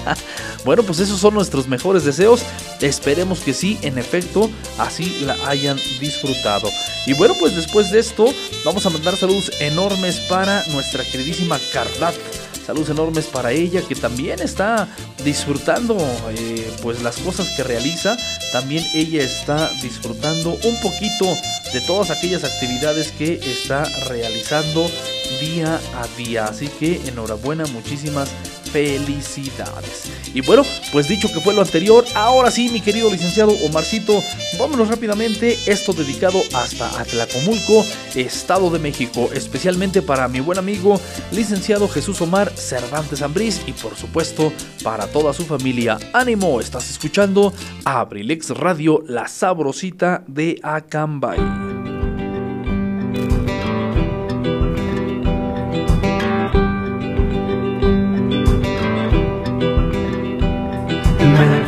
bueno, 0.66 0.84
pues 0.84 1.00
esos 1.00 1.20
son 1.20 1.34
nuestros 1.34 1.68
mejores 1.68 2.04
deseos. 2.06 2.44
Esperemos 2.82 3.40
que 3.40 3.54
sí, 3.54 3.78
en 3.82 3.98
efecto, 3.98 4.50
así 4.78 5.18
la 5.22 5.36
hayan 5.48 5.78
disfrutado. 6.00 6.70
Y 7.06 7.14
bueno, 7.14 7.36
pues 7.40 7.56
después 7.56 7.92
de 7.92 8.00
esto, 8.00 8.34
vamos 8.64 8.86
a 8.86 8.90
mandar 8.90 9.16
saludos 9.16 9.52
enormes 9.60 10.20
para 10.22 10.66
nuestra 10.68 11.04
queridísima 11.04 11.60
Carlat. 11.72 12.16
Saludos 12.66 12.90
enormes 12.90 13.28
para 13.28 13.52
ella 13.52 13.82
que 13.88 13.94
también 13.94 14.40
está 14.42 14.88
disfrutando 15.24 15.98
eh, 16.32 16.72
pues 16.82 17.04
las 17.04 17.18
cosas 17.18 17.50
que 17.56 17.64
realiza. 17.64 18.18
También 18.52 18.84
ella 18.96 19.22
está 19.22 19.70
disfrutando 19.84 20.58
un 20.64 20.82
poquito 20.82 21.38
de 21.72 21.82
todas 21.82 22.10
aquellas 22.10 22.44
actividades 22.44 23.12
que 23.12 23.36
está 23.36 23.84
realizando 24.08 24.90
día 25.40 25.80
a 25.96 26.08
día. 26.18 26.46
Así 26.46 26.68
que 26.68 27.02
enhorabuena, 27.08 27.66
muchísimas 27.68 28.30
felicidades. 28.76 30.12
Y 30.34 30.42
bueno, 30.42 30.64
pues 30.92 31.08
dicho 31.08 31.30
que 31.30 31.40
fue 31.40 31.54
lo 31.54 31.62
anterior, 31.62 32.04
ahora 32.14 32.52
sí, 32.52 32.68
mi 32.68 32.82
querido 32.82 33.10
licenciado 33.10 33.54
Omarcito, 33.64 34.22
vámonos 34.60 34.90
rápidamente. 34.90 35.58
Esto 35.66 35.94
dedicado 35.94 36.42
hasta 36.54 37.00
Atlacomulco, 37.00 37.86
Estado 38.16 38.70
de 38.70 38.80
México, 38.80 39.30
especialmente 39.34 40.02
para 40.02 40.28
mi 40.28 40.42
buen 40.42 40.58
amigo, 40.58 41.00
licenciado 41.32 41.88
Jesús 41.88 42.20
Omar 42.20 42.52
Cervantes 42.58 43.22
Ambrís 43.22 43.62
y 43.66 43.72
por 43.72 43.96
supuesto 43.96 44.52
para 44.84 45.08
toda 45.08 45.32
su 45.32 45.46
familia. 45.46 45.98
Ánimo, 46.12 46.60
estás 46.60 46.90
escuchando 46.90 47.54
Abrilex 47.86 48.50
Radio, 48.50 49.06
la 49.08 49.30
sabrosita 49.30 50.22
de 50.28 50.60
Acambay. 50.62 51.40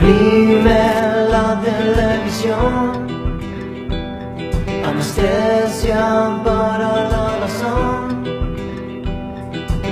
Vive 0.07 1.27
la 1.29 1.59
televisión, 1.59 3.07
anestesia 4.85 6.39
para 6.45 7.09
la 7.11 7.25
razón. 7.41 8.23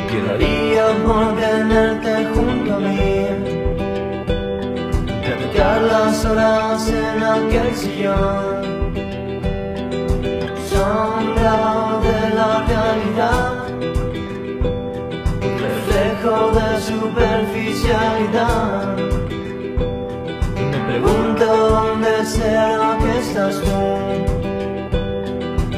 Quedaría 0.09 0.85
por 1.05 1.25
tenerte 1.35 2.13
junto 2.33 2.69
a 2.75 2.77
mí, 2.79 3.27
dedicar 5.27 5.79
las 5.81 6.23
horas 6.23 6.87
en 6.87 7.21
aquel 7.21 7.75
sillón. 7.75 8.63
Sombra 10.69 11.99
de 12.07 12.19
la 12.39 12.51
realidad, 12.69 13.53
reflejo 15.65 16.35
de 16.57 16.67
superficialidad 16.79 19.24
pregunto 21.01 21.45
dónde 21.45 22.25
será 22.25 22.97
que 23.01 23.19
estás 23.19 23.55
tú. 23.59 23.81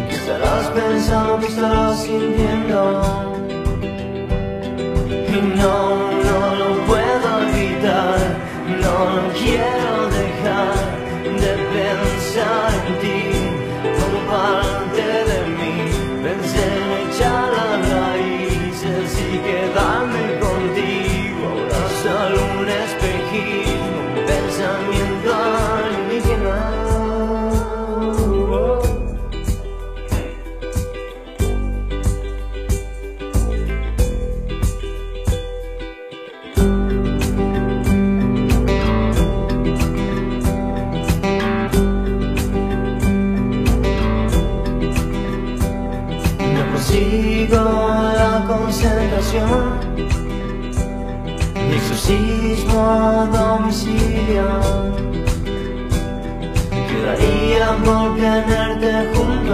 ¿Qué 0.08 0.16
estarás 0.16 0.68
pensando? 0.70 1.40
¿Qué 1.40 1.48
estarás 1.48 2.04
sintiendo? 2.04 3.02
Y 5.34 5.38
no, 5.60 5.97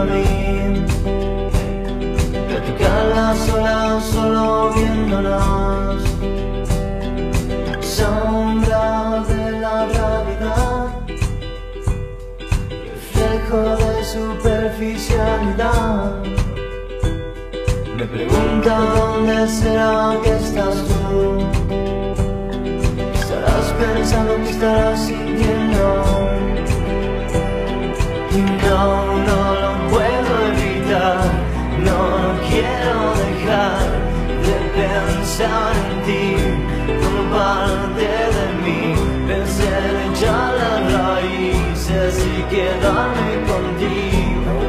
mí 0.06 0.86
Platicar 2.48 3.06
las 3.16 3.50
horas 3.50 4.04
solo 4.06 4.72
viéndonos 4.74 6.04
Sombra 7.82 9.24
de 9.28 9.52
la 9.60 9.86
gravedad 9.86 10.88
Reflejo 13.14 13.76
de 13.78 14.04
superficialidad 14.04 16.24
me 17.98 18.06
pregunta 18.06 18.76
dónde 18.76 19.48
será 19.48 20.18
que 20.24 20.32
estás 20.32 20.76
tú. 20.88 21.38
¿Qué 22.96 23.20
estarás 23.20 23.72
pensando? 23.80 24.36
¿Qué 24.38 24.50
estarás 24.50 25.00
sintiendo? 25.06 26.04
Y 28.32 28.42
no, 28.66 29.13
pensar 35.44 35.76
en 35.76 36.02
ti 36.06 36.36
parte 37.32 38.08
de 38.36 38.46
mí. 38.64 38.94
Pensé 39.28 39.70
las 40.62 40.94
raíces 40.94 42.26
y 42.26 42.44
quedarme 42.54 43.32
contigo. 43.48 44.64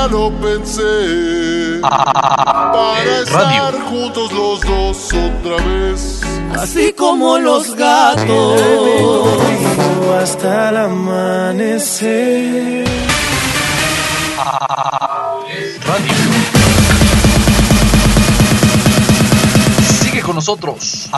Ya 0.00 0.08
lo 0.08 0.30
pensé. 0.40 1.80
Para 1.82 3.20
estar 3.22 3.80
juntos 3.88 4.32
los 4.32 4.60
dos 4.60 5.12
otra 5.12 5.56
vez. 5.64 6.20
Así 6.58 6.92
como 6.92 7.38
los 7.38 7.74
gatos. 7.74 8.60
Hasta 10.20 10.70
el 10.70 10.76
amanecer. 10.76 12.84
Radio. 15.86 16.14
Sigue 20.02 20.22
con 20.22 20.36
nosotros. 20.36 21.10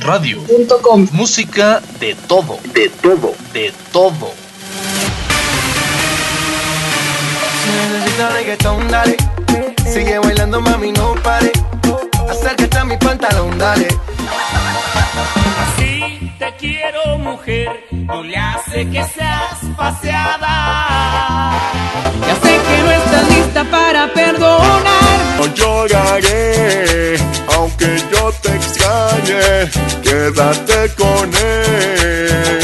Radio.com. 0.00 1.08
Música 1.12 1.82
de 2.00 2.14
todo, 2.14 2.58
de 2.72 2.88
todo, 2.88 3.34
de 3.52 3.72
todo. 3.92 4.43
Necesitas 8.14 8.34
reggaetón, 8.34 8.88
dale. 8.88 9.16
Sigue 9.92 10.18
bailando, 10.20 10.60
mami, 10.60 10.92
no 10.92 11.14
pare. 11.16 11.50
Acércate 12.30 12.78
a 12.78 12.84
mi 12.84 12.96
pantalón, 12.96 13.58
dale. 13.58 13.88
Así 15.64 16.32
te 16.38 16.54
quiero, 16.56 17.18
mujer. 17.18 17.68
No 17.90 18.22
le 18.22 18.36
hace 18.36 18.88
que 18.88 19.02
seas 19.04 19.58
paseada. 19.76 21.58
Ya 22.28 22.36
sé 22.36 22.60
que 22.66 22.82
no 22.82 22.90
estás 22.92 23.28
lista 23.30 23.64
para 23.64 24.06
perdonar. 24.12 25.18
No 25.38 25.46
lloraré, 25.52 27.16
aunque 27.56 27.98
yo 28.12 28.32
te 28.42 28.54
extrañe. 28.54 29.70
Quédate 30.04 30.94
con 30.94 31.34
él. 31.34 32.63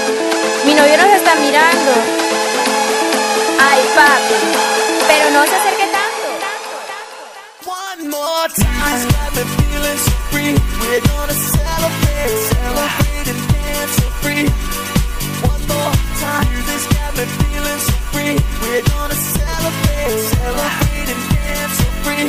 Mi 0.65 0.73
novio 0.75 0.95
nos 0.97 1.13
está 1.15 1.35
mirando. 1.35 1.91
Ay, 3.59 3.81
papi. 3.95 4.35
Pero 5.07 5.31
no 5.31 5.43
se 5.45 5.55
acerque 5.55 5.87
tanto. 5.91 6.27
One 7.65 8.09
more 8.09 8.47
time. 8.55 9.07
Got 9.09 9.35
me 9.35 9.43
feeling 9.57 9.97
so 9.97 10.11
free. 10.29 10.53
We're 10.81 11.01
gonna 11.01 11.33
celebrate, 11.33 12.37
celebrate 12.53 13.27
and 13.33 13.41
dance 13.53 13.93
so 13.97 14.07
free. 14.21 14.45
One 15.49 15.63
more 15.67 15.93
time. 16.21 16.53
This 16.67 16.85
got 16.93 17.11
me 17.17 17.25
feeling 17.25 17.81
so 17.87 17.97
free. 18.13 18.35
We're 18.61 18.85
gonna 18.93 19.15
celebrate, 19.15 20.19
celebrate 20.35 21.09
and 21.13 21.23
dance 21.33 21.73
so 21.79 21.87
free. 22.05 22.25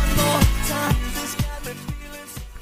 One 0.00 0.10
more 0.16 0.40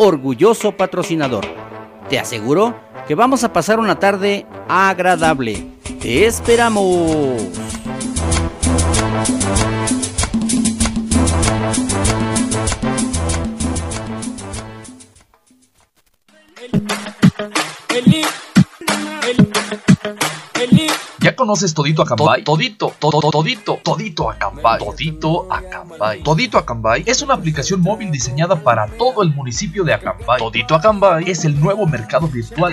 orgulloso 0.00 0.72
patrocinador. 0.72 1.44
Te 2.08 2.18
aseguro 2.18 2.74
que 3.06 3.14
vamos 3.14 3.44
a 3.44 3.52
pasar 3.52 3.78
una 3.78 3.98
tarde 3.98 4.46
agradable. 4.66 5.66
¡Te 6.00 6.24
esperamos! 6.26 7.36
¿Ya 21.20 21.36
conoces 21.36 21.74
Todito 21.74 22.00
Acambay? 22.00 22.42
Todito, 22.44 22.94
todo, 22.98 23.20
todito, 23.30 23.78
Todito 23.84 24.30
Acambay. 24.30 24.78
Todito 24.78 25.52
Acambay. 25.52 26.22
Todito 26.22 26.56
Acambay 26.56 27.02
es 27.04 27.20
una 27.20 27.34
aplicación 27.34 27.82
móvil 27.82 28.10
diseñada 28.10 28.56
para 28.56 28.86
todo 28.86 29.22
el 29.22 29.28
municipio 29.34 29.84
de 29.84 29.92
Acambay. 29.92 30.38
Todito 30.38 30.74
Acambay 30.74 31.30
es 31.30 31.44
el 31.44 31.60
nuevo 31.60 31.86
mercado 31.86 32.26
virtual. 32.26 32.72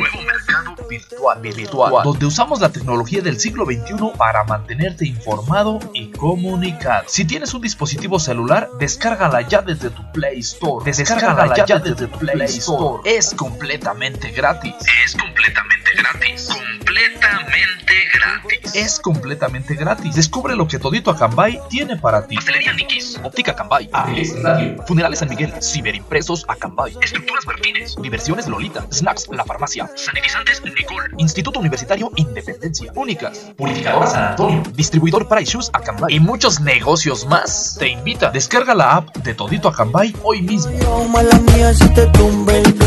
virtual, 0.89 1.41
virtual, 1.41 2.03
donde 2.05 2.25
usamos 2.25 2.61
la 2.61 2.69
tecnología 2.69 3.21
del 3.21 3.37
siglo 3.37 3.65
XXI 3.65 4.11
para 4.17 4.45
mantenerte 4.45 5.05
informado 5.05 5.79
y 5.93 6.11
comunicado. 6.11 7.03
Si 7.07 7.25
tienes 7.25 7.53
un 7.53 7.61
dispositivo 7.61 8.17
celular, 8.17 8.69
descárgala 8.79 9.41
ya 9.41 9.61
desde 9.61 9.89
tu 9.89 10.09
Play 10.13 10.39
Store. 10.39 10.85
Descárgala 10.85 11.53
ya 11.65 11.79
desde 11.79 12.07
tu 12.07 12.17
Play 12.19 12.41
Store. 12.43 13.01
Es 13.03 13.33
completamente 13.33 14.31
gratis. 14.31 14.73
Es 15.03 15.17
completamente 15.17 15.91
gratis. 15.97 16.47
Completamente 16.47 17.93
gratis. 18.13 18.36
Es 18.73 18.99
completamente 18.99 19.75
gratis. 19.75 20.15
Descubre 20.15 20.55
lo 20.55 20.67
que 20.67 20.79
Todito 20.79 21.11
Acambay 21.11 21.59
tiene 21.69 21.97
para 21.97 22.25
ti. 22.27 22.35
Pastelería 22.35 22.73
Nikis, 22.73 23.19
Óptica 23.23 23.51
Acambay, 23.51 23.89
AES 23.91 24.41
Radio, 24.43 24.83
Funerales 24.85 25.19
San 25.19 25.29
Miguel, 25.29 25.53
Ciberimpresos 25.61 26.45
Acambay, 26.47 26.93
Estructuras 27.01 27.45
Martínez, 27.45 27.95
Diversiones 28.01 28.47
Lolita, 28.47 28.85
Snacks 28.91 29.27
La 29.29 29.43
Farmacia, 29.43 29.89
Sanitizantes 29.95 30.61
Nicole, 30.63 31.09
Instituto 31.17 31.59
Universitario 31.59 32.11
Independencia, 32.15 32.91
Únicas, 32.95 33.53
Purificadora 33.57 34.07
San 34.07 34.23
Antonio, 34.23 34.63
Distribuidor 34.73 35.27
Price 35.27 35.51
Shoes 35.51 35.69
Acambay. 35.73 36.15
Y 36.15 36.19
muchos 36.19 36.59
negocios 36.59 37.25
más. 37.25 37.77
Te 37.79 37.89
invita, 37.89 38.29
descarga 38.31 38.73
la 38.73 38.97
app 38.97 39.15
de 39.17 39.33
Todito 39.33 39.69
Acambay 39.69 40.15
hoy 40.23 40.41
mismo. 40.41 40.71
No, 40.83 41.05
mala 41.05 41.37
mía, 41.39 41.73
si 41.73 41.87
te 41.93 42.05
tumbe 42.07 42.59
el. 42.59 42.77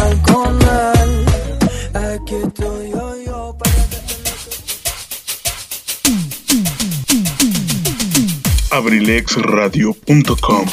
Aquí 1.93 2.35
estoy 2.37 2.91
yo, 2.91 3.10
abrilexradio.com 8.71 10.67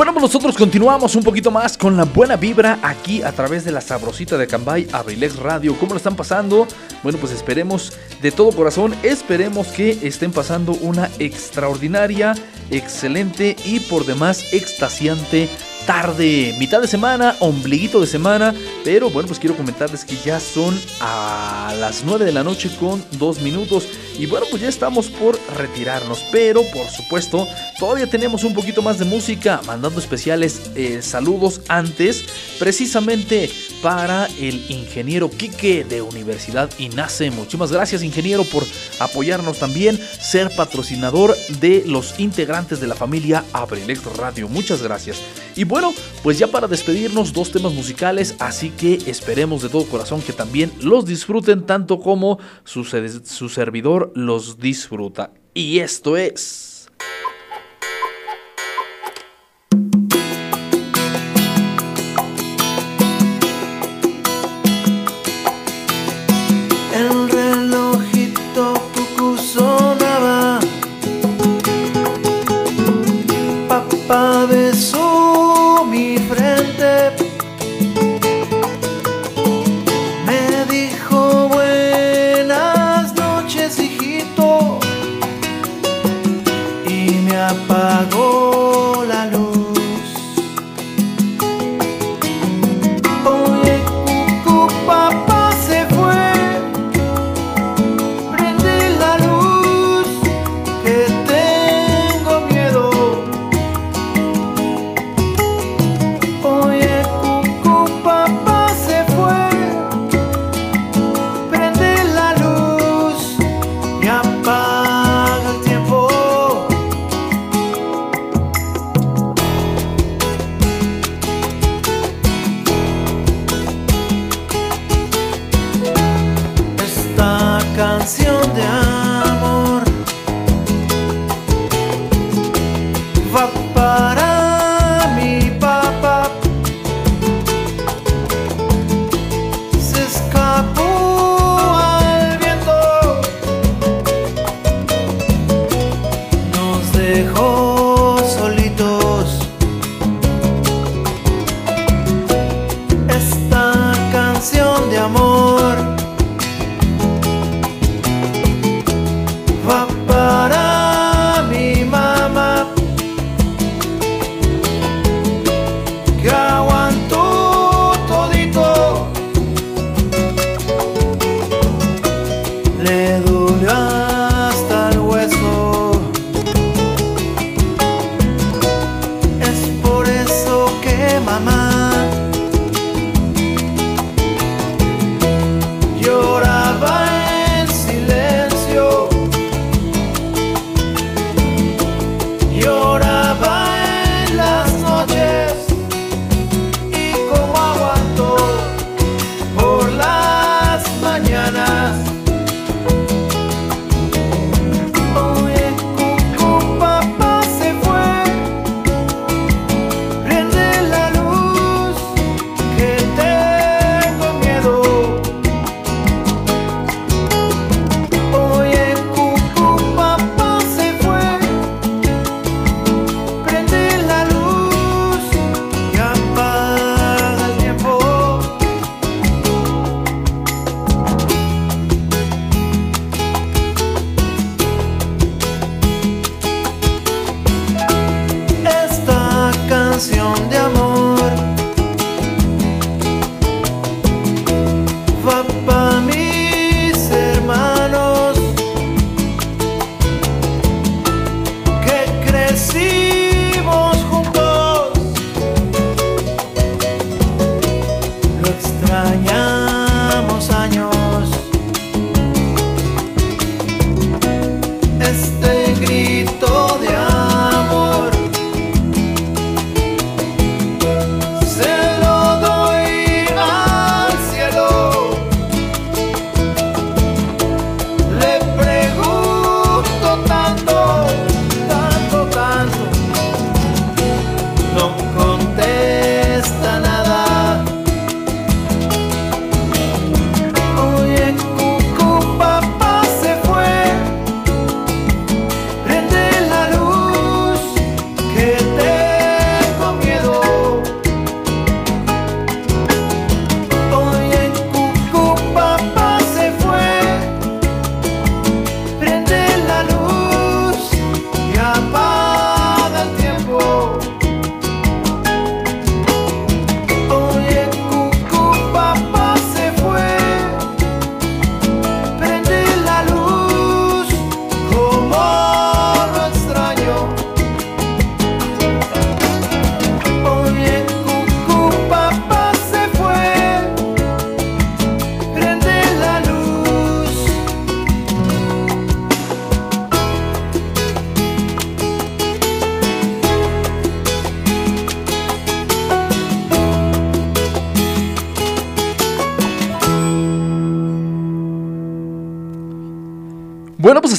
Bueno, 0.00 0.14
pues 0.14 0.22
nosotros 0.22 0.56
continuamos 0.56 1.14
un 1.14 1.22
poquito 1.22 1.50
más 1.50 1.76
con 1.76 1.94
la 1.94 2.04
buena 2.04 2.36
vibra 2.36 2.78
aquí 2.82 3.22
a 3.22 3.32
través 3.32 3.66
de 3.66 3.72
la 3.72 3.82
sabrosita 3.82 4.38
de 4.38 4.46
Cambay, 4.46 4.88
Abrilex 4.92 5.36
Radio. 5.36 5.76
¿Cómo 5.78 5.90
lo 5.92 5.98
están 5.98 6.16
pasando? 6.16 6.66
Bueno, 7.02 7.18
pues 7.18 7.32
esperemos 7.32 7.92
de 8.22 8.32
todo 8.32 8.50
corazón, 8.52 8.94
esperemos 9.02 9.66
que 9.66 9.98
estén 10.02 10.32
pasando 10.32 10.72
una 10.80 11.10
extraordinaria, 11.18 12.34
excelente 12.70 13.56
y 13.66 13.80
por 13.80 14.06
demás 14.06 14.54
extasiante 14.54 15.50
tarde, 15.86 16.54
mitad 16.58 16.80
de 16.80 16.86
semana, 16.86 17.36
ombliguito 17.40 18.00
de 18.00 18.06
semana, 18.06 18.54
pero 18.84 19.10
bueno, 19.10 19.28
pues 19.28 19.38
quiero 19.38 19.56
comentarles 19.56 20.04
que 20.04 20.16
ya 20.24 20.40
son 20.40 20.78
a 21.00 21.74
las 21.78 22.04
9 22.04 22.24
de 22.24 22.32
la 22.32 22.44
noche 22.44 22.70
con 22.78 23.04
2 23.18 23.40
minutos 23.42 23.88
y 24.18 24.26
bueno, 24.26 24.46
pues 24.50 24.60
ya 24.60 24.68
estamos 24.68 25.08
por 25.08 25.38
retirarnos, 25.56 26.24
pero 26.30 26.62
por 26.74 26.86
supuesto, 26.88 27.48
todavía 27.78 28.06
tenemos 28.06 28.44
un 28.44 28.52
poquito 28.52 28.82
más 28.82 28.98
de 28.98 29.06
música, 29.06 29.62
mandando 29.66 29.98
especiales 29.98 30.70
eh, 30.74 31.00
saludos 31.00 31.62
antes, 31.68 32.24
precisamente 32.58 33.50
para 33.82 34.26
el 34.38 34.70
ingeniero 34.70 35.30
Quique 35.30 35.84
de 35.84 36.02
Universidad 36.02 36.68
INACE. 36.78 37.30
Muchísimas 37.30 37.72
gracias, 37.72 38.02
ingeniero, 38.02 38.44
por 38.44 38.64
apoyarnos 38.98 39.58
también, 39.58 39.98
ser 40.20 40.54
patrocinador 40.54 41.34
de 41.60 41.84
los 41.86 42.20
integrantes 42.20 42.80
de 42.80 42.88
la 42.88 42.94
familia 42.94 43.44
Abrilex 43.54 44.04
Radio. 44.16 44.48
Muchas 44.48 44.82
gracias. 44.82 45.16
Y 45.56 45.64
bueno, 45.70 45.94
pues 46.24 46.36
ya 46.38 46.48
para 46.48 46.66
despedirnos, 46.66 47.32
dos 47.32 47.52
temas 47.52 47.72
musicales, 47.72 48.34
así 48.40 48.70
que 48.70 48.98
esperemos 49.06 49.62
de 49.62 49.68
todo 49.68 49.86
corazón 49.86 50.20
que 50.20 50.32
también 50.32 50.72
los 50.82 51.06
disfruten 51.06 51.64
tanto 51.64 52.00
como 52.00 52.40
su, 52.64 52.84
su 52.84 53.48
servidor 53.48 54.12
los 54.16 54.58
disfruta. 54.58 55.32
Y 55.54 55.78
esto 55.78 56.16
es... 56.16 56.69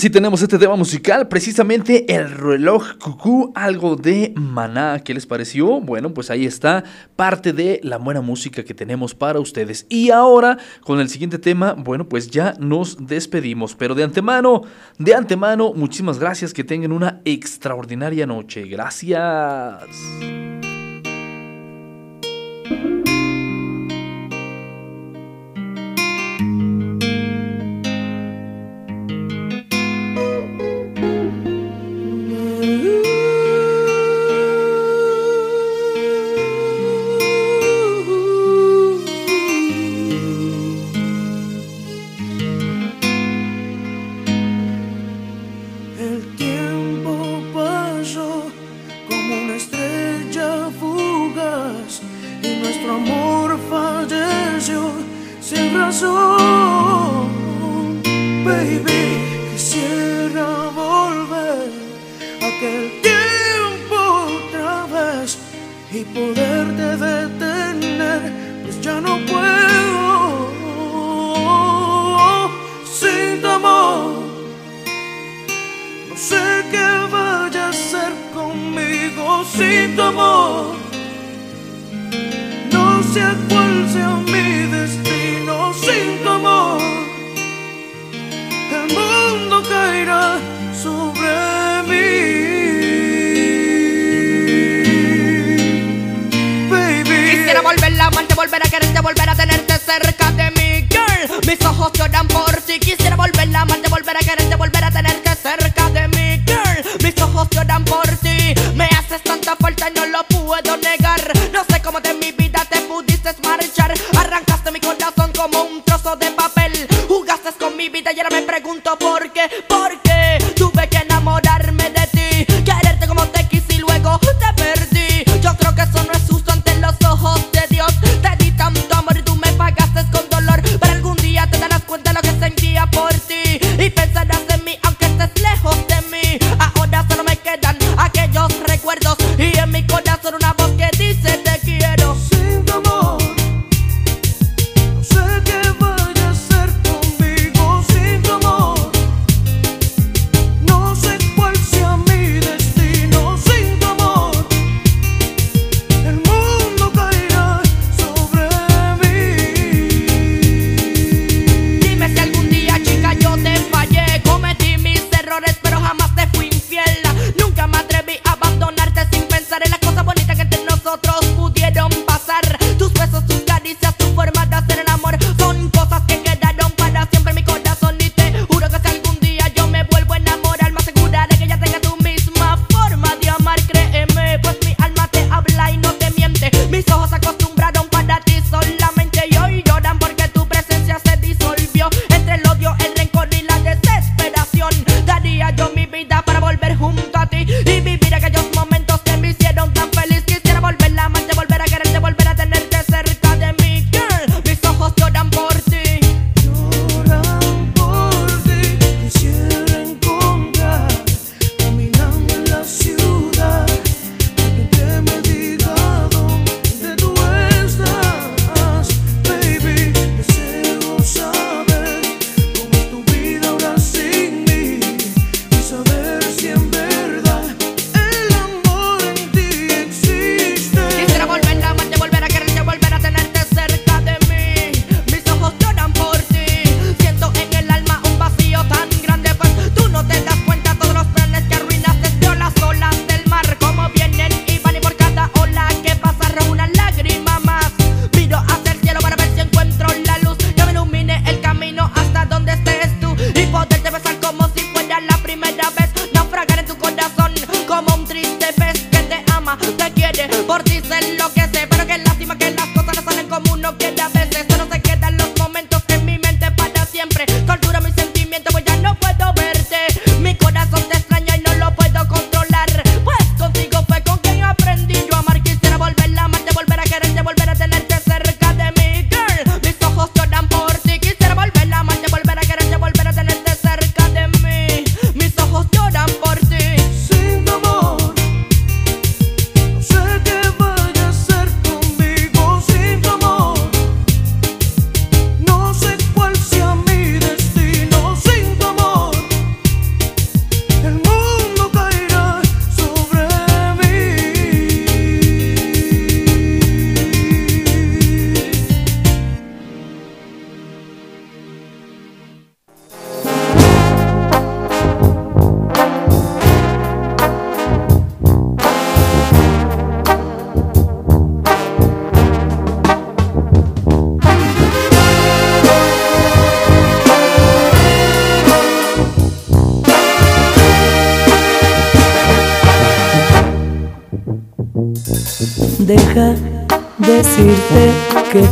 si 0.02 0.10
tenemos 0.10 0.42
este 0.42 0.58
tema 0.58 0.76
musical, 0.76 1.28
precisamente 1.28 2.12
el 2.12 2.32
reloj 2.32 2.98
cucú, 2.98 3.52
algo 3.54 3.96
de 3.96 4.34
maná. 4.36 5.00
¿Qué 5.04 5.14
les 5.14 5.28
pareció? 5.28 5.80
Bueno, 5.80 6.12
pues 6.12 6.32
ahí 6.32 6.48
está 6.48 6.84
parte 7.16 7.54
de 7.54 7.80
la 7.84 7.98
buena 7.98 8.20
música 8.22 8.64
que 8.64 8.74
tenemos 8.74 9.14
para 9.14 9.40
ustedes. 9.40 9.86
Y 9.90 10.10
ahora, 10.10 10.58
con 10.82 11.00
el 11.00 11.08
siguiente 11.08 11.38
tema, 11.38 11.76
bueno, 11.78 12.10
pues 12.10 12.32
ya 12.32 12.56
nos 12.58 13.06
despedimos. 13.06 13.76
Pero 13.76 13.94
de 13.94 14.02
antemano, 14.02 14.64
de 14.98 15.14
antemano, 15.14 15.72
muchísimas 15.76 16.18
gracias. 16.18 16.52
Que 16.52 16.64
tengan 16.64 16.94
una 16.94 17.22
extraordinaria 17.24 18.26
noche. 18.26 18.64
Gracias. 18.64 19.86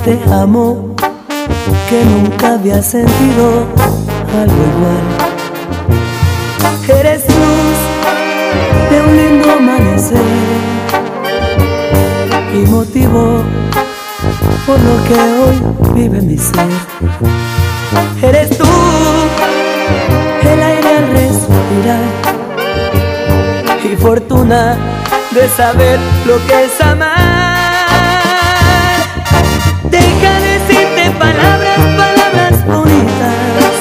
Te 0.09 0.33
amo, 0.33 0.95
que 1.87 2.03
nunca 2.03 2.53
había 2.53 2.81
sentido 2.81 3.67
algo 4.41 4.61
igual. 4.71 5.05
Eres 6.99 7.23
luz 7.27 7.77
de 8.89 9.01
un 9.01 9.11
lindo 9.17 9.51
amanecer 9.51 10.29
y 12.55 12.57
motivo 12.71 13.43
por 14.65 14.79
lo 14.79 14.95
que 15.07 15.13
hoy 15.13 15.57
vive 15.93 16.21
mi 16.21 16.39
ser. 16.39 16.71
Eres 18.23 18.57
tú 18.57 18.65
el 20.41 20.63
aire 20.63 20.89
al 20.97 21.07
respirar 21.19 22.05
y 23.83 23.95
fortuna 23.95 24.75
de 25.35 25.47
saber 25.49 25.99
lo 26.25 26.37
que 26.47 26.63
es 26.63 26.81
amar. 26.81 27.38
Palabras, 31.19 31.79
palabras 31.97 32.65
bonitas. 32.65 33.73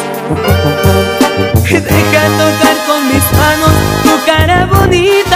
Deja 1.70 2.24
tocar 2.43 2.76
con 2.86 3.01
mis 3.09 3.26
manos 3.39 3.74
tu 4.03 4.12
cara 4.26 4.66
bonita. 4.66 5.28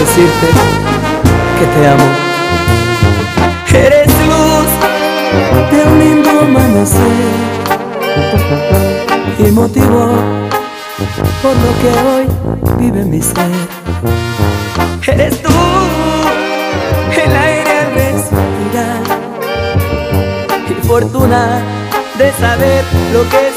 Decirte 0.00 0.46
que 1.58 1.66
te 1.74 1.88
amo. 1.88 2.08
Eres 3.68 4.08
luz 4.30 4.68
de 5.70 5.78
un 5.88 5.98
lindo 5.98 6.30
amanecer 6.40 7.28
y 9.38 9.50
motivo 9.50 10.00
por 11.42 11.54
lo 11.64 11.70
que 11.80 11.90
hoy 12.08 12.24
vive 12.78 13.04
mi 13.04 13.20
ser. 13.20 13.52
Eres 15.06 15.42
tú 15.42 15.50
el 17.22 17.32
aire 17.36 17.72
al 17.80 17.94
respirar 17.94 19.02
y 20.70 20.86
fortuna 20.86 21.62
de 22.16 22.32
saber 22.32 22.84
lo 23.12 23.28
que 23.28 23.49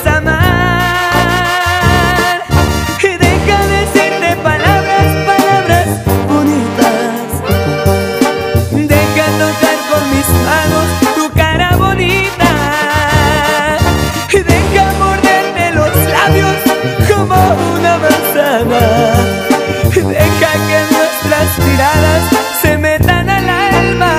deja 20.01 20.51
que 20.67 20.79
nuestras 20.93 21.59
miradas 21.59 22.23
se 22.61 22.77
metan 22.77 23.29
al 23.29 23.49
alma. 23.49 24.13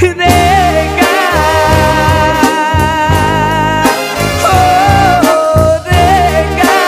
Y 0.00 0.08
deja. 0.08 1.12
Oh, 4.44 5.78
deja. 5.84 6.78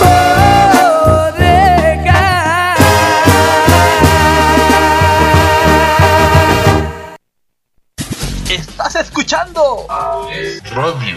Oh, 0.00 1.32
deja. 1.38 2.22
Estás 8.48 8.96
escuchando 8.96 9.86
Radio. 10.74 11.16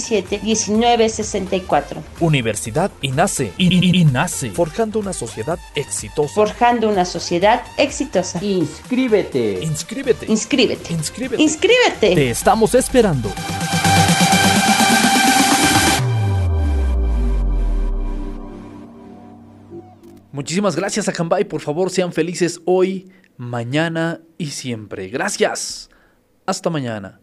1964. 0.09 2.03
Universidad 2.19 2.91
INACE. 3.01 3.53
I- 3.57 3.99
INACE. 4.01 4.51
Forjando 4.51 4.99
una 4.99 5.13
sociedad 5.13 5.59
exitosa. 5.75 6.33
Forjando 6.33 6.89
una 6.89 7.05
sociedad 7.05 7.63
exitosa. 7.77 8.43
Inscríbete. 8.43 9.59
Inscríbete. 9.63 10.25
Inscríbete. 10.27 10.93
Inscríbete. 10.93 11.43
Inscríbete. 11.43 12.15
Te 12.15 12.29
estamos 12.29 12.75
esperando. 12.75 13.31
Muchísimas 20.31 20.75
gracias 20.75 21.07
a 21.09 21.13
Cambay. 21.13 21.43
Por 21.45 21.61
favor, 21.61 21.89
sean 21.89 22.13
felices 22.13 22.61
hoy, 22.65 23.11
mañana 23.37 24.21
y 24.37 24.47
siempre. 24.47 25.09
Gracias. 25.09 25.89
Hasta 26.45 26.69
mañana. 26.69 27.19